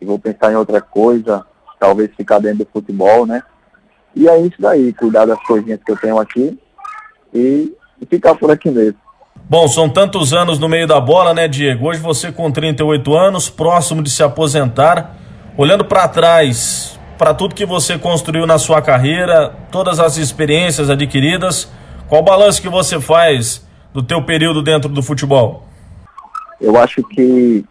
e 0.00 0.04
vou 0.04 0.18
pensar 0.18 0.52
em 0.52 0.56
outra 0.56 0.80
coisa, 0.80 1.44
talvez 1.78 2.10
ficar 2.16 2.38
dentro 2.38 2.58
do 2.58 2.70
futebol, 2.72 3.26
né? 3.26 3.42
E 4.14 4.28
é 4.28 4.40
isso 4.40 4.56
daí, 4.58 4.92
cuidar 4.92 5.26
das 5.26 5.40
coisinhas 5.44 5.80
que 5.84 5.92
eu 5.92 5.96
tenho 5.96 6.18
aqui 6.18 6.58
e, 7.32 7.72
e 8.00 8.06
ficar 8.06 8.34
por 8.34 8.50
aqui 8.50 8.70
mesmo. 8.70 8.98
Bom, 9.48 9.66
são 9.68 9.88
tantos 9.88 10.32
anos 10.32 10.58
no 10.58 10.68
meio 10.68 10.86
da 10.86 11.00
bola, 11.00 11.32
né, 11.32 11.48
Diego? 11.48 11.88
Hoje 11.88 12.00
você 12.00 12.30
com 12.30 12.50
38 12.50 13.16
anos, 13.16 13.48
próximo 13.48 14.02
de 14.02 14.10
se 14.10 14.22
aposentar, 14.22 15.16
olhando 15.56 15.84
para 15.84 16.08
trás, 16.08 16.97
para 17.18 17.34
tudo 17.34 17.54
que 17.54 17.66
você 17.66 17.98
construiu 17.98 18.46
na 18.46 18.58
sua 18.58 18.80
carreira, 18.80 19.52
todas 19.72 19.98
as 19.98 20.16
experiências 20.16 20.88
adquiridas, 20.88 21.68
qual 22.08 22.22
o 22.22 22.24
balanço 22.24 22.62
que 22.62 22.68
você 22.68 23.00
faz 23.00 23.66
do 23.92 24.02
teu 24.02 24.24
período 24.24 24.62
dentro 24.62 24.88
do 24.88 25.02
futebol? 25.02 25.66
Eu 26.60 26.78
acho 26.78 27.02
que 27.02 27.64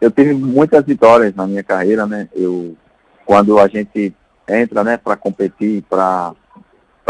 eu 0.00 0.10
tive 0.10 0.34
muitas 0.34 0.84
vitórias 0.84 1.34
na 1.34 1.46
minha 1.46 1.62
carreira, 1.62 2.06
né? 2.06 2.28
Eu, 2.34 2.76
quando 3.24 3.58
a 3.58 3.66
gente 3.68 4.14
entra, 4.46 4.84
né, 4.84 4.96
para 4.96 5.16
competir, 5.16 5.82
para 5.88 6.34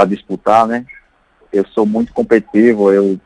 disputar, 0.07 0.67
né? 0.67 0.87
Eu 1.53 1.67
sou 1.75 1.85
muito 1.85 2.13
competitivo, 2.13 2.93
eu 2.93 3.19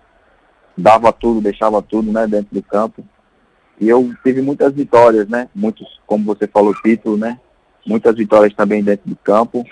dava 0.76 1.12
tudo, 1.12 1.40
deixava 1.40 1.82
tudo, 1.82 2.10
né, 2.10 2.26
dentro 2.26 2.54
do 2.54 2.62
campo. 2.62 3.04
E 3.80 3.88
eu 3.88 4.14
tive 4.22 4.40
muitas 4.40 4.72
vitórias, 4.72 5.28
né? 5.28 5.48
Muitos, 5.54 6.00
como 6.06 6.24
você 6.24 6.46
falou, 6.46 6.74
título, 6.82 7.16
né? 7.16 7.38
Muitas 7.86 8.16
vitórias 8.16 8.54
também 8.54 8.82
dentro 8.82 9.08
do 9.08 9.16
campo, 9.16 9.64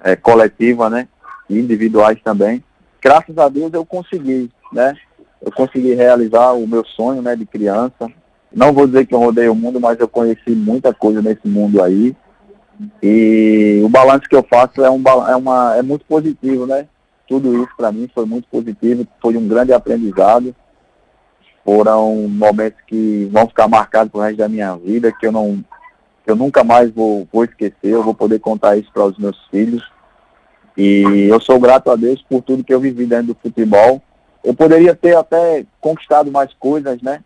é, 0.00 0.16
coletiva, 0.16 0.90
né? 0.90 1.08
E 1.48 1.58
individuais 1.58 2.18
também. 2.22 2.62
Graças 3.00 3.36
a 3.38 3.48
Deus 3.48 3.72
eu 3.72 3.84
consegui, 3.84 4.50
né? 4.72 4.94
Eu 5.40 5.52
consegui 5.52 5.94
realizar 5.94 6.52
o 6.52 6.66
meu 6.66 6.84
sonho, 6.84 7.20
né, 7.20 7.36
de 7.36 7.44
criança, 7.44 8.10
não 8.54 8.72
vou 8.72 8.86
dizer 8.86 9.06
que 9.06 9.14
eu 9.14 9.18
rodei 9.18 9.48
o 9.48 9.54
mundo, 9.54 9.80
mas 9.80 9.98
eu 9.98 10.06
conheci 10.06 10.50
muita 10.50 10.94
coisa 10.94 11.20
nesse 11.20 11.46
mundo 11.48 11.82
aí. 11.82 12.14
E 13.02 13.80
o 13.84 13.88
balanço 13.88 14.28
que 14.28 14.36
eu 14.36 14.44
faço 14.48 14.84
é, 14.84 14.90
um, 14.90 15.02
é, 15.28 15.34
uma, 15.34 15.76
é 15.76 15.82
muito 15.82 16.04
positivo, 16.04 16.64
né? 16.64 16.86
Tudo 17.26 17.62
isso 17.62 17.70
para 17.76 17.90
mim 17.90 18.08
foi 18.14 18.24
muito 18.26 18.46
positivo, 18.48 19.06
foi 19.20 19.36
um 19.36 19.48
grande 19.48 19.72
aprendizado. 19.72 20.54
Foram 21.64 22.28
momentos 22.28 22.80
que 22.86 23.28
vão 23.32 23.48
ficar 23.48 23.66
marcados 23.66 24.12
pro 24.12 24.20
resto 24.20 24.36
da 24.36 24.48
minha 24.48 24.76
vida, 24.76 25.10
que 25.10 25.26
eu 25.26 25.32
não 25.32 25.64
eu 26.26 26.34
nunca 26.34 26.64
mais 26.64 26.90
vou, 26.90 27.28
vou 27.32 27.44
esquecer, 27.44 27.74
eu 27.82 28.02
vou 28.02 28.14
poder 28.14 28.38
contar 28.38 28.76
isso 28.76 28.90
para 28.92 29.04
os 29.04 29.18
meus 29.18 29.38
filhos. 29.50 29.82
E 30.76 31.28
eu 31.28 31.40
sou 31.40 31.60
grato 31.60 31.90
a 31.90 31.96
Deus 31.96 32.22
por 32.28 32.42
tudo 32.42 32.64
que 32.64 32.74
eu 32.74 32.80
vivi 32.80 33.06
dentro 33.06 33.28
do 33.28 33.36
futebol. 33.40 34.02
Eu 34.42 34.54
poderia 34.54 34.94
ter 34.94 35.16
até 35.16 35.64
conquistado 35.80 36.30
mais 36.30 36.52
coisas, 36.54 37.00
né? 37.00 37.22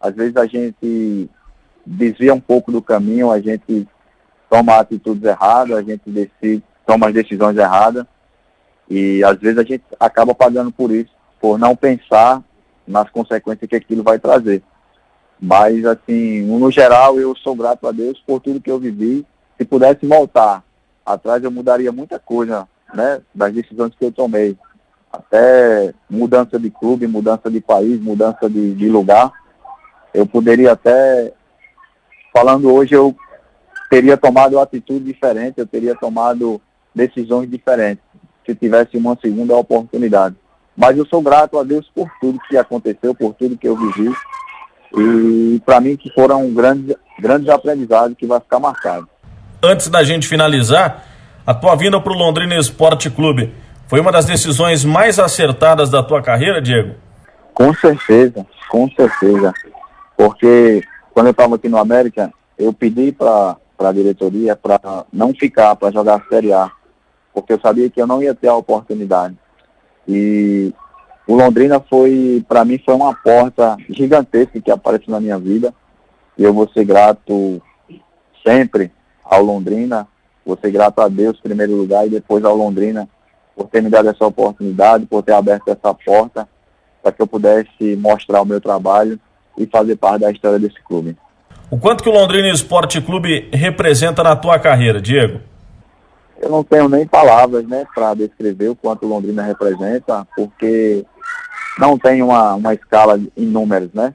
Às 0.00 0.14
vezes 0.14 0.36
a 0.36 0.46
gente 0.46 1.28
desvia 1.84 2.34
um 2.34 2.40
pouco 2.40 2.70
do 2.70 2.80
caminho, 2.80 3.30
a 3.30 3.40
gente 3.40 3.88
toma 4.48 4.78
atitudes 4.78 5.24
erradas, 5.24 5.76
a 5.76 5.82
gente 5.82 6.02
decide, 6.06 6.62
toma 6.86 7.08
as 7.08 7.14
decisões 7.14 7.56
erradas 7.56 8.06
e 8.88 9.24
às 9.24 9.38
vezes 9.38 9.58
a 9.58 9.64
gente 9.64 9.82
acaba 9.98 10.34
pagando 10.34 10.70
por 10.70 10.90
isso, 10.90 11.10
por 11.40 11.58
não 11.58 11.74
pensar 11.74 12.42
nas 12.86 13.10
consequências 13.10 13.68
que 13.68 13.76
aquilo 13.76 14.02
vai 14.02 14.18
trazer. 14.18 14.62
Mas, 15.40 15.84
assim, 15.84 16.42
no 16.42 16.70
geral, 16.70 17.18
eu 17.18 17.34
sou 17.36 17.54
grato 17.54 17.86
a 17.86 17.92
Deus 17.92 18.22
por 18.26 18.40
tudo 18.40 18.60
que 18.60 18.70
eu 18.70 18.78
vivi. 18.78 19.26
Se 19.58 19.64
pudesse 19.64 20.06
voltar 20.06 20.62
atrás, 21.04 21.42
eu 21.44 21.50
mudaria 21.50 21.92
muita 21.92 22.18
coisa, 22.18 22.66
né, 22.94 23.20
das 23.34 23.52
decisões 23.52 23.92
que 23.98 24.04
eu 24.04 24.12
tomei. 24.12 24.56
Até 25.12 25.94
mudança 26.08 26.58
de 26.58 26.70
clube, 26.70 27.06
mudança 27.06 27.50
de 27.50 27.60
país, 27.60 28.00
mudança 28.00 28.48
de, 28.48 28.74
de 28.74 28.88
lugar. 28.88 29.32
Eu 30.12 30.26
poderia 30.26 30.72
até, 30.72 31.32
falando 32.32 32.72
hoje, 32.72 32.94
eu 32.94 33.14
teria 33.90 34.16
tomado 34.16 34.58
atitude 34.58 35.04
diferente, 35.04 35.58
eu 35.58 35.66
teria 35.66 35.94
tomado 35.94 36.60
decisões 36.94 37.48
diferentes, 37.50 38.02
se 38.46 38.54
tivesse 38.54 38.96
uma 38.96 39.16
segunda 39.20 39.56
oportunidade. 39.56 40.36
Mas 40.76 40.96
eu 40.98 41.06
sou 41.06 41.22
grato 41.22 41.58
a 41.58 41.62
Deus 41.62 41.88
por 41.94 42.08
tudo 42.20 42.40
que 42.48 42.56
aconteceu, 42.56 43.14
por 43.14 43.34
tudo 43.34 43.56
que 43.56 43.68
eu 43.68 43.76
vivi. 43.76 44.12
E 44.96 45.60
para 45.64 45.80
mim 45.80 45.96
que 45.96 46.10
foram 46.12 46.52
grandes, 46.52 46.94
grandes 47.18 47.48
aprendizados 47.48 48.16
que 48.16 48.26
vai 48.26 48.40
ficar 48.40 48.60
marcado. 48.60 49.08
Antes 49.62 49.88
da 49.88 50.04
gente 50.04 50.28
finalizar, 50.28 51.04
a 51.46 51.54
tua 51.54 51.74
vinda 51.74 52.00
para 52.00 52.12
o 52.12 52.16
Londrina 52.16 52.56
Esporte 52.56 53.10
Clube 53.10 53.52
foi 53.86 54.00
uma 54.00 54.12
das 54.12 54.24
decisões 54.24 54.84
mais 54.84 55.18
acertadas 55.18 55.90
da 55.90 56.02
tua 56.02 56.22
carreira, 56.22 56.60
Diego? 56.60 56.94
Com 57.52 57.72
certeza, 57.74 58.46
com 58.68 58.88
certeza. 58.90 59.52
Porque 60.16 60.82
quando 61.12 61.26
eu 61.26 61.32
estava 61.32 61.54
aqui 61.54 61.68
no 61.68 61.78
América, 61.78 62.32
eu 62.58 62.72
pedi 62.72 63.12
para 63.12 63.56
a 63.78 63.92
diretoria 63.92 64.56
para 64.56 65.04
não 65.12 65.32
ficar, 65.32 65.76
para 65.76 65.92
jogar 65.92 66.16
a 66.16 66.28
Série 66.28 66.52
A. 66.52 66.70
Porque 67.32 67.52
eu 67.52 67.60
sabia 67.60 67.90
que 67.90 68.00
eu 68.00 68.06
não 68.06 68.22
ia 68.22 68.34
ter 68.34 68.48
a 68.48 68.54
oportunidade. 68.54 69.36
E 70.08 70.72
o 71.26 71.34
Londrina 71.34 71.80
foi, 71.80 72.44
para 72.46 72.64
mim, 72.64 72.78
foi 72.84 72.94
uma 72.94 73.14
porta 73.14 73.76
gigantesca 73.88 74.60
que 74.60 74.70
apareceu 74.70 75.10
na 75.10 75.20
minha 75.20 75.38
vida. 75.38 75.72
E 76.36 76.42
eu 76.42 76.52
vou 76.52 76.68
ser 76.68 76.84
grato 76.84 77.62
sempre 78.46 78.90
ao 79.24 79.42
Londrina, 79.42 80.06
vou 80.44 80.58
ser 80.60 80.70
grato 80.70 81.00
a 81.00 81.08
Deus 81.08 81.38
em 81.38 81.42
primeiro 81.42 81.74
lugar 81.74 82.06
e 82.06 82.10
depois 82.10 82.44
ao 82.44 82.56
Londrina 82.56 83.08
por 83.56 83.68
ter 83.68 83.82
me 83.82 83.88
dado 83.88 84.08
essa 84.08 84.26
oportunidade, 84.26 85.06
por 85.06 85.22
ter 85.22 85.32
aberto 85.32 85.68
essa 85.68 85.94
porta 85.94 86.48
para 87.02 87.12
que 87.12 87.22
eu 87.22 87.26
pudesse 87.26 87.96
mostrar 87.96 88.42
o 88.42 88.46
meu 88.46 88.60
trabalho 88.60 89.18
e 89.56 89.66
fazer 89.66 89.96
parte 89.96 90.22
da 90.22 90.30
história 90.30 90.58
desse 90.58 90.82
clube. 90.82 91.16
O 91.70 91.78
quanto 91.78 92.02
que 92.02 92.08
o 92.08 92.12
Londrina 92.12 92.48
Esporte 92.48 93.00
Clube 93.00 93.48
representa 93.52 94.22
na 94.22 94.34
tua 94.34 94.58
carreira, 94.58 95.00
Diego? 95.00 95.40
Eu 96.40 96.48
não 96.48 96.62
tenho 96.62 96.88
nem 96.88 97.06
palavras 97.06 97.66
né, 97.66 97.86
para 97.94 98.14
descrever 98.14 98.68
o 98.68 98.76
quanto 98.76 99.06
Londrina 99.06 99.42
representa, 99.42 100.26
porque 100.36 101.04
não 101.78 101.98
tem 101.98 102.22
uma, 102.22 102.54
uma 102.54 102.74
escala 102.74 103.20
em 103.36 103.46
números, 103.46 103.90
né? 103.92 104.12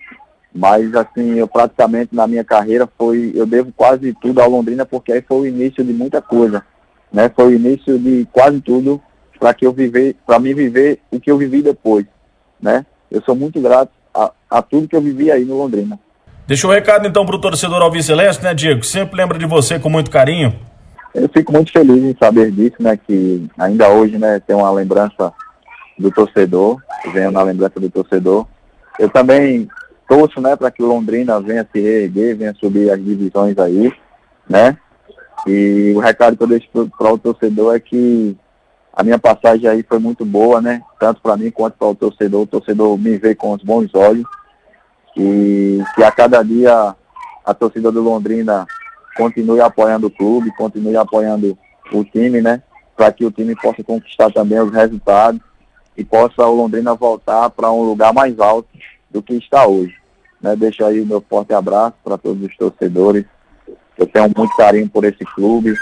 Mas 0.53 0.93
assim, 0.95 1.35
eu 1.35 1.47
praticamente 1.47 2.15
na 2.15 2.27
minha 2.27 2.43
carreira 2.43 2.89
foi, 2.97 3.31
eu 3.35 3.45
devo 3.45 3.71
quase 3.75 4.13
tudo 4.19 4.41
ao 4.41 4.49
Londrina 4.49 4.85
porque 4.85 5.11
aí 5.11 5.21
foi 5.21 5.37
o 5.37 5.45
início 5.45 5.83
de 5.83 5.93
muita 5.93 6.21
coisa, 6.21 6.63
né? 7.11 7.31
Foi 7.35 7.47
o 7.47 7.55
início 7.55 7.99
de 7.99 8.27
quase 8.31 8.59
tudo 8.61 9.01
para 9.39 9.53
que 9.53 9.65
eu 9.65 9.71
viver, 9.71 10.15
para 10.25 10.39
mim 10.39 10.53
viver 10.53 10.99
o 11.11 11.19
que 11.19 11.31
eu 11.31 11.37
vivi 11.37 11.61
depois, 11.61 12.05
né? 12.59 12.85
Eu 13.11 13.21
sou 13.21 13.35
muito 13.35 13.61
grato 13.61 13.91
a, 14.13 14.31
a 14.49 14.61
tudo 14.61 14.87
que 14.87 14.95
eu 14.95 15.01
vivi 15.01 15.31
aí 15.31 15.45
no 15.45 15.57
Londrina. 15.57 15.99
Deixa 16.47 16.65
um 16.65 16.71
recado 16.71 17.07
então 17.07 17.25
para 17.25 17.35
o 17.35 17.41
torcedor 17.41 17.81
Alves 17.81 18.07
Celeste, 18.07 18.43
né, 18.43 18.53
Diego? 18.53 18.83
Sempre 18.83 19.17
lembra 19.17 19.37
de 19.37 19.45
você 19.45 19.77
com 19.77 19.89
muito 19.89 20.09
carinho. 20.09 20.68
Eu 21.13 21.27
fico 21.29 21.51
muito 21.51 21.71
feliz 21.71 22.03
em 22.03 22.15
saber 22.17 22.51
disso, 22.51 22.75
né? 22.79 22.97
Que 22.97 23.47
ainda 23.57 23.89
hoje, 23.89 24.17
né, 24.17 24.39
tem 24.39 24.55
uma 24.55 24.71
lembrança 24.71 25.33
do 25.97 26.11
torcedor, 26.11 26.81
venho 27.13 27.31
na 27.31 27.41
lembrança 27.41 27.79
do 27.79 27.89
torcedor. 27.89 28.45
Eu 28.97 29.09
também 29.09 29.67
torço, 30.07 30.39
né, 30.39 30.55
para 30.55 30.71
que 30.71 30.81
o 30.81 30.87
Londrina 30.87 31.39
venha 31.39 31.67
se 31.71 31.81
reerguer, 31.81 32.37
venha 32.37 32.53
subir 32.55 32.91
as 32.91 33.03
divisões 33.03 33.57
aí, 33.57 33.91
né? 34.47 34.77
E 35.47 35.93
o 35.95 35.99
recado 35.99 36.35
que 36.35 36.43
eu 36.43 36.47
deixo 36.47 36.67
para 36.97 37.13
o 37.13 37.17
torcedor 37.17 37.75
é 37.75 37.79
que 37.79 38.35
a 38.93 39.03
minha 39.03 39.17
passagem 39.17 39.67
aí 39.69 39.83
foi 39.83 39.99
muito 39.99 40.25
boa, 40.25 40.61
né? 40.61 40.81
Tanto 40.99 41.21
para 41.21 41.37
mim 41.37 41.49
quanto 41.49 41.77
para 41.77 41.87
o 41.87 41.95
torcedor. 41.95 42.41
O 42.41 42.47
torcedor 42.47 42.97
me 42.97 43.17
vê 43.17 43.33
com 43.33 43.53
os 43.53 43.63
bons 43.63 43.89
olhos. 43.93 44.25
E 45.15 45.81
que 45.95 46.03
a 46.03 46.11
cada 46.11 46.43
dia 46.43 46.95
a 47.45 47.53
torcida 47.53 47.91
do 47.91 48.01
Londrina 48.01 48.65
continue 49.19 49.59
apoiando 49.59 50.07
o 50.07 50.11
clube, 50.11 50.55
continue 50.55 50.95
apoiando 50.95 51.57
o 51.91 52.05
time, 52.05 52.41
né? 52.41 52.63
Para 52.95 53.11
que 53.11 53.25
o 53.25 53.31
time 53.31 53.53
possa 53.53 53.83
conquistar 53.83 54.31
também 54.31 54.57
os 54.61 54.71
resultados 54.71 55.41
e 55.97 56.05
possa 56.05 56.45
o 56.45 56.55
Londrina 56.55 56.95
voltar 56.95 57.49
para 57.49 57.69
um 57.69 57.83
lugar 57.83 58.13
mais 58.13 58.39
alto 58.39 58.69
do 59.11 59.21
que 59.21 59.33
está 59.33 59.67
hoje. 59.67 59.93
Né? 60.41 60.55
Deixo 60.55 60.85
aí 60.85 61.01
o 61.01 61.05
meu 61.05 61.21
forte 61.29 61.53
abraço 61.53 61.95
para 62.01 62.17
todos 62.17 62.41
os 62.41 62.55
torcedores. 62.55 63.25
Eu 63.97 64.07
tenho 64.07 64.31
muito 64.35 64.55
carinho 64.55 64.89
por 64.89 65.03
esse 65.03 65.25
clube, 65.35 65.75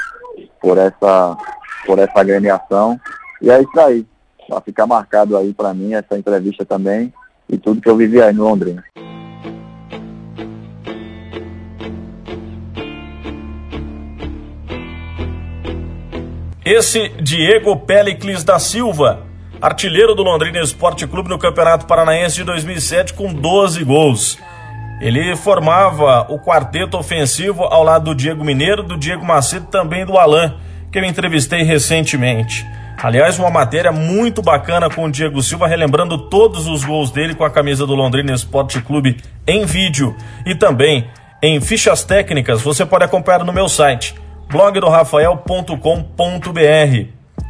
por 0.60 0.80
essa, 0.80 1.38
por 1.86 2.00
essa 2.00 2.20
agremiação. 2.20 3.00
E 3.40 3.52
é 3.52 3.62
isso 3.62 3.80
aí. 3.80 4.04
Vai 4.50 4.62
ficar 4.62 4.88
marcado 4.88 5.38
aí 5.38 5.54
para 5.54 5.74
mim 5.76 5.94
essa 5.94 6.18
entrevista 6.18 6.66
também 6.66 7.14
e 7.48 7.58
tudo 7.58 7.82
que 7.82 7.90
eu 7.90 7.98
vivi 7.98 8.20
aí 8.20 8.34
no 8.34 8.46
Londrina. 8.46 8.84
Esse 16.70 17.08
Diego 17.22 17.78
Pelicles 17.78 18.44
da 18.44 18.60
Silva, 18.60 19.22
artilheiro 19.62 20.14
do 20.14 20.22
Londrina 20.22 20.60
Esporte 20.60 21.08
Clube 21.08 21.30
no 21.30 21.40
Campeonato 21.40 21.86
Paranaense 21.86 22.36
de 22.36 22.44
2007 22.44 23.14
com 23.14 23.34
12 23.34 23.86
gols. 23.86 24.38
Ele 25.00 25.34
formava 25.38 26.28
o 26.30 26.38
quarteto 26.38 26.98
ofensivo 26.98 27.64
ao 27.64 27.86
lado 27.86 28.04
do 28.12 28.16
Diego 28.16 28.44
Mineiro, 28.44 28.84
do 28.84 28.98
Diego 28.98 29.26
Macedo 29.26 29.68
também 29.68 30.06
do 30.06 30.18
Alain, 30.18 30.56
que 30.92 31.00
eu 31.00 31.06
entrevistei 31.06 31.64
recentemente. 31.64 32.66
Aliás, 33.02 33.40
uma 33.40 33.50
matéria 33.50 33.94
muito 33.94 34.42
bacana 34.42 34.90
com 34.90 35.06
o 35.06 35.10
Diego 35.10 35.42
Silva, 35.42 35.70
relembrando 35.70 36.18
todos 36.28 36.68
os 36.68 36.84
gols 36.84 37.12
dele 37.12 37.34
com 37.34 37.46
a 37.46 37.50
camisa 37.50 37.88
do 37.88 37.96
Londrina 37.96 38.34
Esporte 38.34 38.82
Clube 38.82 39.16
em 39.48 39.64
vídeo 39.66 40.14
e 40.46 40.54
também 40.54 41.08
em 41.42 41.62
fichas 41.62 42.04
técnicas. 42.04 42.62
Você 42.62 42.86
pode 42.86 43.06
acompanhar 43.06 43.46
no 43.46 43.54
meu 43.54 43.70
site 43.70 44.27
blogdorafael.com.br. 44.50 47.08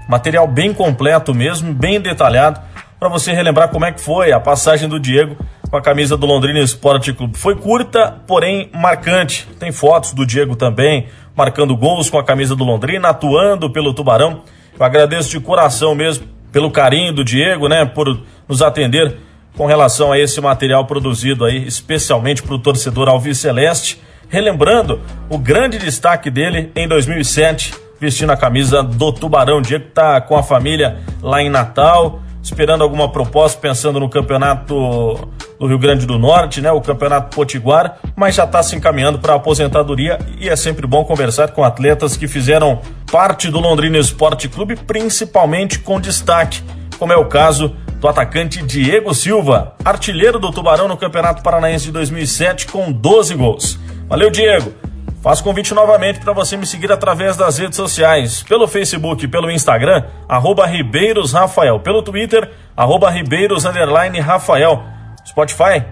Material 0.10 0.48
bem 0.48 0.74
completo 0.74 1.34
mesmo, 1.34 1.74
bem 1.74 2.00
detalhado, 2.00 2.62
para 3.00 3.10
você 3.10 3.34
relembrar 3.34 3.70
como 3.70 3.86
é 3.86 3.92
que 3.92 4.02
foi 4.02 4.32
a 4.32 4.40
passagem 4.40 4.90
do 4.90 5.00
Diego 5.00 5.38
com 5.70 5.78
a 5.78 5.82
camisa 5.82 6.16
do 6.16 6.26
Londrina 6.26 6.60
Esporte 6.60 7.14
Clube. 7.14 7.38
Foi 7.38 7.56
curta, 7.56 8.16
porém 8.26 8.70
marcante. 8.74 9.48
Tem 9.60 9.72
fotos 9.72 10.14
do 10.14 10.26
Diego 10.26 10.56
também, 10.56 11.08
marcando 11.36 11.76
gols 11.76 12.10
com 12.10 12.18
a 12.18 12.24
camisa 12.24 12.56
do 12.56 12.64
Londrina, 12.64 13.10
atuando 13.10 13.70
pelo 13.70 13.94
Tubarão. 13.94 14.42
Eu 14.80 14.86
agradeço 14.86 15.30
de 15.30 15.40
coração 15.40 15.94
mesmo 15.94 16.26
pelo 16.52 16.72
carinho 16.72 17.14
do 17.14 17.24
Diego, 17.24 17.68
né, 17.68 17.86
por 17.86 18.22
nos 18.48 18.62
atender 18.62 19.18
com 19.56 19.66
relação 19.66 20.12
a 20.12 20.20
esse 20.20 20.40
material 20.40 20.86
produzido 20.86 21.44
aí, 21.44 21.68
especialmente 21.68 22.42
para 22.42 22.56
o 22.56 22.60
torcedor 22.60 23.10
Alves 23.10 23.40
Celeste 23.40 24.00
relembrando 24.30 25.00
o 25.30 25.38
grande 25.38 25.78
destaque 25.78 26.30
dele 26.30 26.72
em 26.76 26.88
2007, 26.88 27.74
vestindo 28.00 28.32
a 28.32 28.38
camisa 28.38 28.84
do 28.84 29.12
Tubarão. 29.12 29.62
Diego 29.62 29.86
está 29.88 30.20
com 30.22 30.38
a 30.38 30.44
família 30.44 30.98
lá 31.22 31.42
em 31.42 31.50
Natal, 31.50 32.22
esperando 32.42 32.84
alguma 32.84 33.10
proposta, 33.12 33.60
pensando 33.60 34.00
no 34.00 34.10
campeonato 34.10 35.30
do 35.60 35.68
Rio 35.68 35.80
Grande 35.80 36.06
do 36.06 36.18
Norte, 36.18 36.62
né, 36.62 36.72
o 36.72 36.80
campeonato 36.80 37.36
Potiguar, 37.36 37.98
mas 38.16 38.36
já 38.36 38.44
está 38.44 38.62
se 38.62 38.76
encaminhando 38.76 39.20
para 39.20 39.34
a 39.34 39.36
aposentadoria 39.38 40.20
e 40.40 40.48
é 40.48 40.56
sempre 40.56 40.86
bom 40.86 41.04
conversar 41.04 41.50
com 41.50 41.64
atletas 41.64 42.16
que 42.16 42.28
fizeram 42.28 42.80
parte 43.12 43.50
do 43.50 43.60
Londrina 43.60 43.98
Esporte 43.98 44.48
Clube, 44.48 44.76
principalmente 44.76 45.80
com 45.80 46.00
destaque, 46.00 46.62
como 47.00 47.12
é 47.12 47.18
o 47.18 47.26
caso 47.26 47.76
do 48.00 48.08
atacante 48.08 48.62
Diego 48.62 49.14
Silva, 49.14 49.74
artilheiro 49.84 50.40
do 50.40 50.52
Tubarão 50.52 50.88
no 50.88 50.96
Campeonato 50.96 51.42
Paranaense 51.42 51.86
de 51.86 51.92
2007 51.92 52.68
com 52.68 52.92
12 52.92 53.34
gols. 53.34 53.80
Valeu, 54.08 54.30
Diego. 54.30 54.74
Faço 55.22 55.44
convite 55.44 55.74
novamente 55.74 56.20
para 56.20 56.32
você 56.32 56.56
me 56.56 56.66
seguir 56.66 56.90
através 56.92 57.36
das 57.36 57.58
redes 57.58 57.76
sociais, 57.76 58.42
pelo 58.44 58.66
Facebook, 58.68 59.28
pelo 59.28 59.52
Instagram, 59.52 60.06
arroba 60.30 60.66
Ribeiros 60.66 61.34
Rafael, 61.34 61.80
pelo 61.82 62.02
Twitter, 62.02 62.50
arroba 62.76 63.10
Ribeiros 63.10 63.66
Rafael, 63.66 64.84
Spotify, 65.28 65.84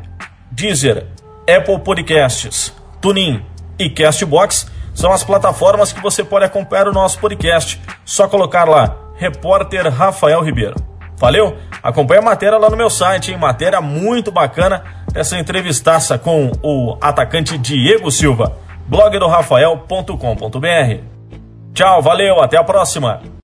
Deezer, 0.50 1.08
Apple 1.42 1.80
Podcasts, 1.80 2.74
TuneIn 3.02 3.44
e 3.78 3.90
Castbox 3.90 4.72
são 4.94 5.12
as 5.12 5.26
plataformas 5.26 5.92
que 5.92 6.02
você 6.02 6.24
pode 6.24 6.46
acompanhar 6.46 6.88
o 6.88 6.94
nosso 6.94 7.20
podcast. 7.20 7.82
Só 8.06 8.30
colocar 8.30 8.64
lá, 8.64 8.96
Repórter 9.18 9.94
Rafael 9.94 10.42
Ribeiro. 10.42 10.76
Valeu? 11.18 11.58
Acompanhe 11.84 12.22
a 12.22 12.24
matéria 12.24 12.58
lá 12.58 12.70
no 12.70 12.78
meu 12.78 12.90
site, 12.90 13.32
hein? 13.32 13.38
Matéria 13.38 13.82
muito 13.82 14.32
bacana 14.32 15.05
essa 15.16 15.40
entrevistaça 15.40 16.20
com 16.20 16.52
o 16.62 16.98
atacante 17.00 17.58
Diego 17.58 18.12
Silva, 18.12 18.58
blog 18.86 19.18
do 19.18 19.28
Rafael.com.br. 19.28 21.00
Tchau, 21.74 22.02
valeu, 22.02 22.42
até 22.42 22.58
a 22.58 22.64
próxima. 22.64 23.22